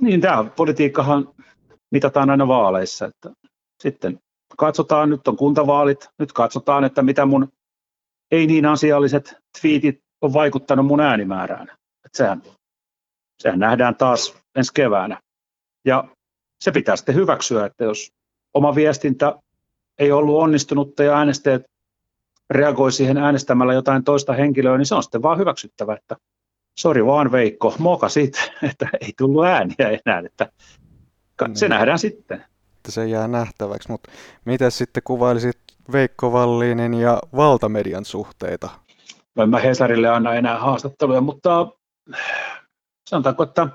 [0.00, 1.28] Niin, tämä politiikkahan
[1.90, 3.06] mitataan aina vaaleissa.
[3.06, 3.30] Että
[3.82, 4.20] sitten
[4.56, 7.48] katsotaan, nyt on kuntavaalit, nyt katsotaan, että mitä mun
[8.30, 11.68] ei niin asialliset twiitit on vaikuttanut mun äänimäärään.
[12.04, 12.42] Että sehän,
[13.42, 15.20] sehän nähdään taas ensi keväänä.
[15.84, 16.04] Ja
[16.64, 18.12] se pitää sitten hyväksyä, että jos
[18.54, 19.34] oma viestintä
[19.98, 21.62] ei ollut onnistunutta ja äänestäjät
[22.50, 26.16] reagoi siihen äänestämällä jotain toista henkilöä, niin se on sitten vaan hyväksyttävä, että
[26.78, 28.38] sori vaan Veikko, moka siitä,
[28.70, 30.52] että ei tullut ääniä enää, että
[31.54, 31.70] se niin.
[31.70, 32.44] nähdään sitten.
[32.88, 34.10] Se jää nähtäväksi, mutta
[34.44, 35.58] miten sitten kuvailisit
[35.92, 38.70] Veikko Vallinin ja valtamedian suhteita?
[39.38, 41.68] En mä Hesarille anna enää haastatteluja, mutta
[43.08, 43.68] sanotaanko, että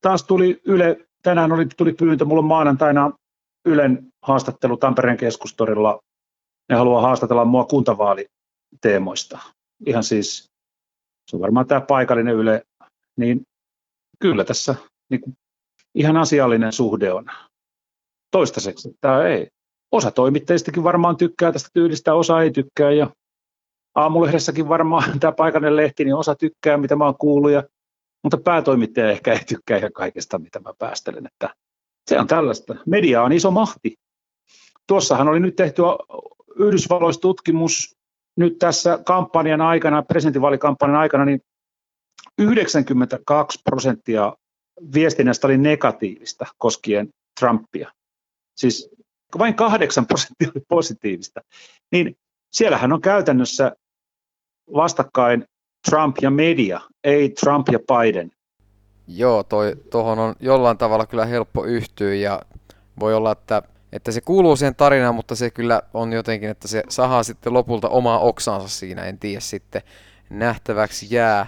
[0.00, 3.10] taas tuli Yle, tänään oli, tuli pyyntö, mulla on maanantaina
[3.64, 6.00] Ylen haastattelu Tampereen keskustorilla.
[6.68, 9.38] Ne haluaa haastatella mua kuntavaaliteemoista.
[9.86, 10.50] Ihan siis,
[11.30, 12.62] se on varmaan tämä paikallinen Yle,
[13.16, 13.42] niin
[14.18, 14.74] kyllä tässä
[15.10, 15.36] niin kuin,
[15.94, 17.24] ihan asiallinen suhde on.
[18.30, 19.48] Toistaiseksi tämä ei.
[19.92, 23.10] Osa toimittajistakin varmaan tykkää tästä tyylistä, osa ei tykkää ja
[23.94, 27.62] aamulehdessäkin varmaan tämä paikallinen lehti, niin osa tykkää, mitä mä oon kuullut, ja,
[28.22, 31.26] mutta päätoimittaja ehkä ei tykkää ihan kaikesta, mitä mä päästelen.
[31.26, 31.54] Että
[32.10, 32.74] se on tällaista.
[32.86, 33.94] Media on iso mahti.
[34.86, 35.82] Tuossahan oli nyt tehty
[36.56, 37.96] Yhdysvalloissa tutkimus
[38.36, 41.40] nyt tässä kampanjan aikana, presidentinvaalikampanjan aikana, niin
[42.38, 44.36] 92 prosenttia
[44.94, 47.08] viestinnästä oli negatiivista koskien
[47.40, 47.92] Trumpia.
[48.56, 48.90] Siis
[49.38, 51.40] vain 8 prosenttia oli positiivista.
[51.92, 52.16] Niin
[52.52, 53.72] siellähän on käytännössä
[54.74, 55.44] vastakkain
[55.90, 58.30] Trump ja media, ei Trump ja Biden.
[59.06, 62.42] Joo, toi, tohon on jollain tavalla kyllä helppo yhtyä ja
[63.00, 63.62] voi olla, että,
[63.92, 67.88] että se kuuluu siihen tarinaan, mutta se kyllä on jotenkin, että se sahaa sitten lopulta
[67.88, 69.82] omaa oksansa siinä, en tiedä sitten,
[70.30, 71.46] nähtäväksi jää.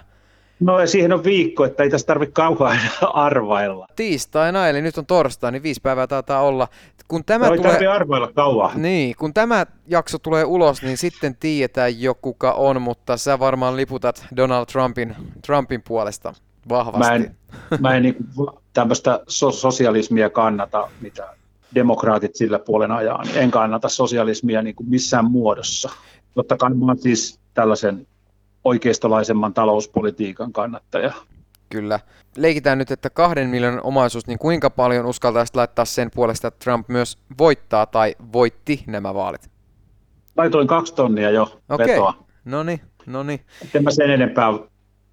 [0.60, 2.78] No ja siihen on viikko, että ei tässä tarvitse kauan
[3.12, 3.86] arvailla.
[3.96, 6.68] Tiistaina, eli nyt on torstai, niin viisi päivää taitaa olla.
[7.08, 7.86] Kun tämä no, tulee...
[7.86, 8.82] arvailla kauan.
[8.82, 13.76] Niin, kun tämä jakso tulee ulos, niin sitten tiedetään jo kuka on, mutta sä varmaan
[13.76, 15.16] liputat Donald Trumpin,
[15.46, 16.34] Trumpin puolesta
[16.68, 16.98] vahvasti.
[17.08, 17.36] Mä en,
[17.80, 18.16] mä en niin
[18.72, 21.28] tämmöistä so- sosialismia kannata, mitä
[21.74, 23.22] demokraatit sillä puolen ajaa.
[23.34, 25.90] En kannata sosialismia niin kuin missään muodossa.
[26.34, 28.06] Totta kai mä siis tällaisen
[28.64, 31.12] oikeistolaisemman talouspolitiikan kannattaja.
[31.70, 32.00] Kyllä.
[32.36, 36.88] Leikitään nyt, että kahden miljoonan omaisuus, niin kuinka paljon uskaltaisit laittaa sen puolesta, että Trump
[36.88, 39.50] myös voittaa tai voitti nämä vaalit?
[40.36, 41.86] Laitoin kaksi tonnia jo Okei.
[41.86, 42.14] vetoa.
[42.44, 43.40] No niin, no niin.
[43.74, 44.52] En mä sen enempää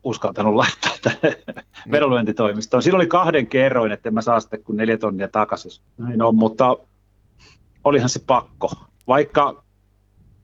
[0.04, 1.91] uskaltanut laittaa tänne niin.
[1.91, 2.84] vedonlyöntitoimistoon.
[2.84, 5.72] Silloin oli kahden kerroin, että en mä saa sitten kuin neljä tonnia takaisin.
[5.97, 6.78] Näin on, mutta
[7.84, 8.72] olihan se pakko.
[9.08, 9.64] Vaikka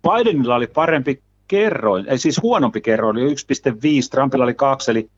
[0.01, 3.36] Bidenilla oli parempi kerroin, ei siis huonompi kerroin, oli 1,5,
[4.12, 5.10] Trumpilla oli 2, eli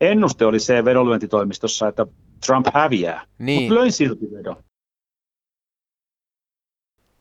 [0.00, 2.06] ennuste oli se vedonlyöntitoimistossa, että
[2.46, 3.62] Trump häviää, niin.
[3.62, 4.56] mutta löin silti vedon.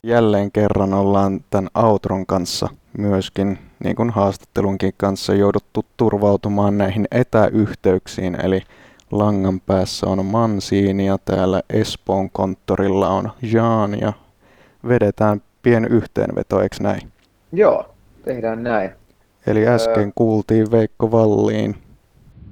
[0.03, 8.45] Jälleen kerran ollaan tämän Outron kanssa myöskin, niin kuin haastattelunkin kanssa, jouduttu turvautumaan näihin etäyhteyksiin,
[8.45, 8.61] eli
[9.11, 14.13] langan päässä on Mansiini ja täällä Espoon konttorilla on Jaan ja
[14.87, 17.11] vedetään pieni yhteenveto, eikö näin?
[17.51, 17.85] Joo,
[18.25, 18.91] tehdään näin.
[19.47, 21.75] Eli äsken öö, kuultiin Veikko Valliin.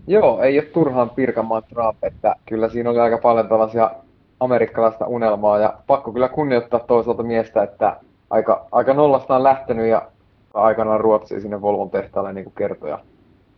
[0.07, 3.91] Joo, ei ole turhaan Pirkanmaan Trump, että kyllä siinä oli aika paljon tällaisia
[4.39, 7.97] amerikkalaista unelmaa ja pakko kyllä kunnioittaa toisaalta miestä, että
[8.29, 10.07] aika, aika nollasta on lähtenyt ja
[10.55, 12.99] aikanaan Ruotsiin sinne Volvon tehtaalle niin kuin kertoja.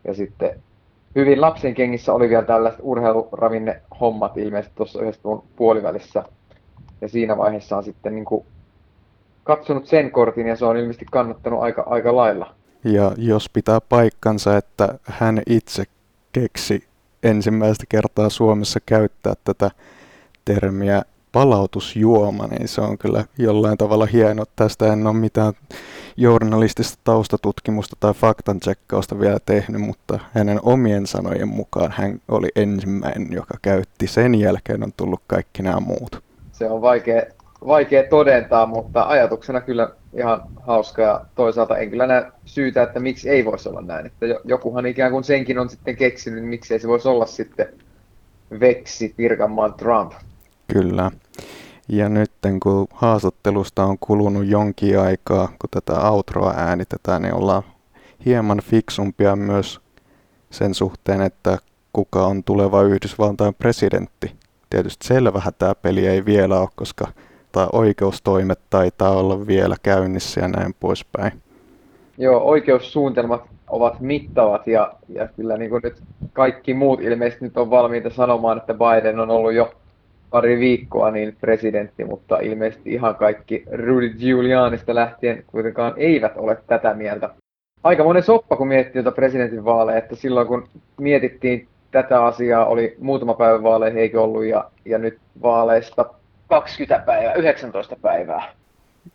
[0.04, 0.60] Ja sitten
[1.16, 5.22] hyvin lapsen kengissä oli vielä tällaiset urheiluravinne hommat ilmeisesti tuossa yhdessä
[5.56, 6.24] puolivälissä.
[7.02, 8.45] Ja siinä vaiheessa on sitten niin kuin
[9.43, 12.54] katsonut sen kortin ja se on ilmeisesti kannattanut aika, aika lailla.
[12.84, 15.84] Ja jos pitää paikkansa, että hän itse
[16.34, 16.84] keksi
[17.24, 19.72] ensimmäistä kertaa Suomessa käyttää tätä
[20.45, 21.02] termiä
[21.38, 24.43] palautusjuoma, niin se on kyllä jollain tavalla hieno.
[24.55, 25.53] Tästä en ole mitään
[26.17, 33.53] journalistista taustatutkimusta tai faktancheckausta vielä tehnyt, mutta hänen omien sanojen mukaan hän oli ensimmäinen, joka
[33.61, 34.07] käytti.
[34.07, 36.23] Sen jälkeen on tullut kaikki nämä muut.
[36.51, 37.21] Se on vaikea,
[37.67, 43.29] vaikea todentaa, mutta ajatuksena kyllä ihan hauska ja toisaalta en kyllä näe syytä, että miksi
[43.29, 44.05] ei voisi olla näin.
[44.05, 47.67] Että jokuhan ikään kuin senkin on sitten keksinyt, niin miksi ei se voisi olla sitten
[48.59, 50.13] Veksi Pirkanmaan Trump.
[50.74, 51.11] Kyllä.
[51.89, 52.32] Ja nyt
[52.63, 57.63] kun haastattelusta on kulunut jonkin aikaa, kun tätä outroa äänitetään, niin ollaan
[58.26, 59.82] hieman fiksumpia myös
[60.49, 61.57] sen suhteen, että
[61.93, 64.36] kuka on tuleva Yhdysvaltain presidentti.
[64.70, 67.07] Tietysti selvähän tämä peli ei vielä ole, koska
[67.51, 71.32] tai oikeustoimet taitaa olla vielä käynnissä ja näin poispäin.
[72.18, 76.03] Joo, oikeussuunnitelmat ovat mittavat ja, ja kyllä niin kuin nyt
[76.34, 79.74] kaikki muut ilmeisesti nyt on valmiita sanomaan, että Biden on ollut jo
[80.30, 86.93] pari viikkoa niin presidentti, mutta ilmeisesti ihan kaikki Rudy Giulianista lähtien kuitenkaan eivät ole tätä
[86.93, 87.30] mieltä.
[87.84, 90.67] Aika monen soppa, kun miettii tuota presidentinvaaleja, että silloin kun
[90.97, 96.05] mietittiin tätä asiaa, oli muutama päivä vaaleihin eikö ollut, ja, ja nyt vaaleista
[96.47, 98.53] 20 päivää, 19 päivää.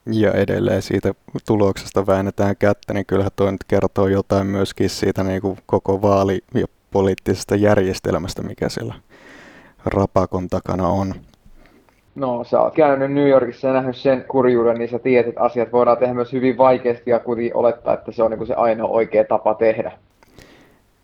[0.06, 1.14] Ja edelleen siitä
[1.46, 6.44] tuloksesta väännetään kättä, niin kyllähän toi nyt kertoo jotain myöskin siitä niin kuin koko vaali-
[6.54, 8.94] ja poliittisesta järjestelmästä, mikä siellä
[9.84, 11.14] rapakon takana on.
[12.14, 15.72] No, sä oot käynyt New Yorkissa ja nähnyt sen kurjuuden, niin sä tiedät, että asiat
[15.72, 19.24] voidaan tehdä myös hyvin vaikeasti ja kuitenkin olettaa, että se on niin se ainoa oikea
[19.24, 19.92] tapa tehdä.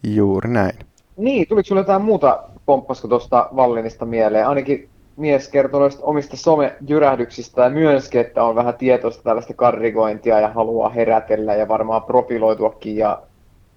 [0.02, 0.78] Juuri näin.
[1.16, 4.48] Niin, tuliko sulle jotain muuta pomppasko tuosta Vallinista mieleen?
[4.48, 10.48] Ainakin mies kertoi noista omista somejyrähdyksistä ja myöskin, että on vähän tietoista tällaista karrigointia ja
[10.48, 12.96] haluaa herätellä ja varmaan profiloituakin.
[12.96, 13.22] Ja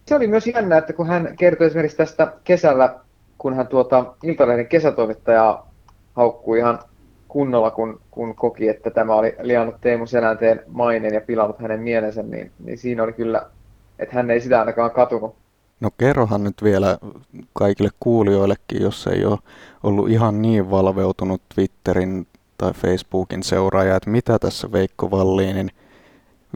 [0.06, 3.00] se oli myös jännä, että kun hän kertoi esimerkiksi tästä kesällä,
[3.42, 5.64] kun hän tuota Iltalehden kesätoimittaja
[6.16, 6.80] haukkui ihan
[7.28, 12.24] kunnolla, kun, kun koki, että tämä oli liannut Teemu Selänteen mainen ja pilannut hänen mielensä,
[12.24, 13.46] niin, niin siinä oli kyllä,
[14.00, 15.36] että hän ei sitä ainakaan katunut.
[15.80, 16.98] No kerrohan nyt vielä
[17.54, 19.38] kaikille kuulijoillekin, jos ei ole
[19.84, 22.28] ollut ihan niin valveutunut Twitterin
[22.58, 25.70] tai Facebookin seuraaja, että mitä tässä Veikko Valliinin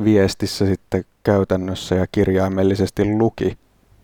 [0.03, 3.57] viestissä sitten käytännössä ja kirjaimellisesti luki?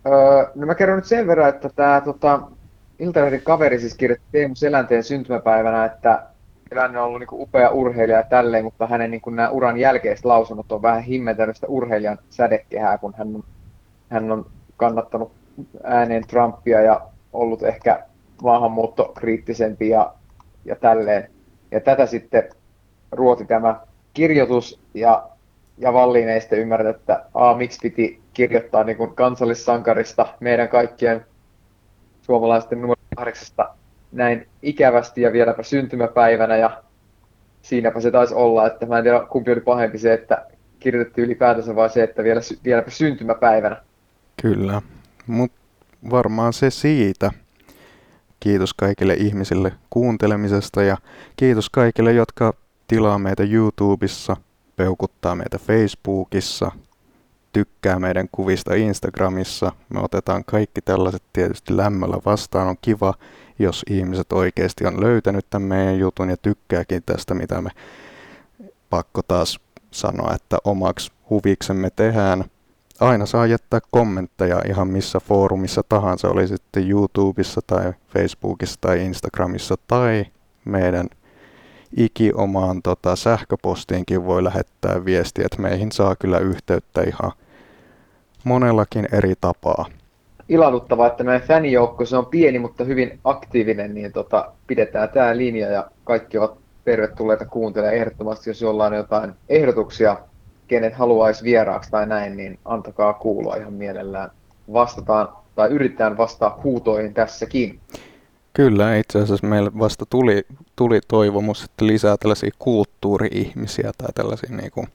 [0.06, 2.42] Öö, no mä kerron nyt sen verran, että tämä tota,
[3.02, 6.24] Iltalehden kaveri siis kirjoitti Teemu Selänteen syntymäpäivänä, että
[6.70, 10.72] Selänne on ollut niin upea urheilija ja tälleen, mutta hänen niin nämä uran jälkeiset lausunnot
[10.72, 13.44] on vähän himmentänyt sitä urheilijan sädekehää, kun hän on,
[14.10, 14.46] hän on
[14.78, 15.32] kannattanut
[15.84, 17.02] ääneen Trumpia ja
[17.34, 18.04] ollut ehkä
[18.42, 20.14] maahanmuuttokriittisempi ja,
[20.66, 21.32] ja tälleen.
[21.72, 22.50] Ja tätä sitten
[23.12, 23.82] ruoti tämä
[24.14, 25.30] kirjoitus ja,
[25.78, 31.26] ja Valliin ei sitten ymmärrä, että a, miksi piti kirjoittaa niin kansallissankarista meidän kaikkien
[32.22, 33.76] suomalaisten numero kahdeksasta
[34.12, 36.84] näin ikävästi ja vieläpä syntymäpäivänä ja
[37.62, 40.46] siinäpä se taisi olla, että mä en tiedä kumpi oli pahempi se, että
[40.80, 43.82] kirjoitettiin ylipäätänsä vai se, että vielä, vieläpä syntymäpäivänä.
[44.42, 44.82] Kyllä,
[45.28, 45.58] mutta
[46.10, 47.32] varmaan se siitä.
[48.40, 50.98] Kiitos kaikille ihmisille kuuntelemisesta ja
[51.36, 52.54] kiitos kaikille, jotka
[52.88, 54.38] tilaa meitä YouTubessa,
[54.76, 56.72] peukuttaa meitä Facebookissa,
[57.54, 59.72] tykkää meidän kuvista Instagramissa.
[59.90, 62.68] Me otetaan kaikki tällaiset tietysti lämmöllä vastaan.
[62.68, 63.14] On kiva,
[63.60, 67.70] jos ihmiset oikeasti on löytänyt tämän meidän jutun ja tykkääkin tästä, mitä me
[68.90, 69.60] pakko taas
[69.92, 72.44] sanoa, että omaksi huviksemme tehdään
[73.00, 79.76] aina saa jättää kommentteja ihan missä foorumissa tahansa, oli sitten YouTubessa tai Facebookissa tai Instagramissa
[79.88, 80.26] tai
[80.66, 81.08] meidän
[81.98, 87.32] ikiomaan tota, sähköpostiinkin voi lähettää viestiä, että meihin saa kyllä yhteyttä ihan
[88.44, 89.86] monellakin eri tapaa.
[90.50, 95.68] Ilanuttavaa, että meidän fanijoukko, se on pieni, mutta hyvin aktiivinen, niin tota, pidetään tämä linja
[95.68, 100.18] ja kaikki ovat tervetulleita kuuntelemaan ehdottomasti, jos jollain on jotain ehdotuksia
[100.68, 104.32] kenet haluaisi vieraaksi tai näin, niin antakaa kuulua ihan mielellään.
[104.74, 107.80] Vastataan tai yritetään vastaa huutoihin tässäkin.
[108.54, 110.44] Kyllä, itse asiassa meillä vasta tuli,
[110.76, 114.88] tuli toivomus, että lisää tällaisia kulttuuri-ihmisiä tai tällaisia, niin kuin,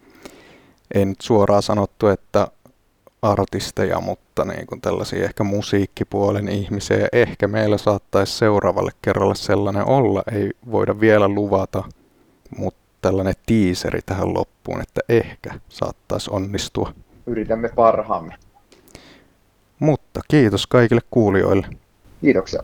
[0.95, 2.49] ei nyt suoraan sanottu, että
[3.31, 7.09] artisteja, mutta niin kuin tällaisia ehkä musiikkipuolen ihmisiä.
[7.12, 11.85] Ehkä meillä saattaisi seuraavalle kerralle sellainen olla, ei voida vielä luvata,
[12.57, 16.93] mutta tällainen tiiseri tähän loppuun, että ehkä saattaisi onnistua.
[17.27, 18.35] Yritämme parhaamme.
[19.79, 21.66] Mutta kiitos kaikille kuulijoille.
[22.20, 22.62] Kiitoksia.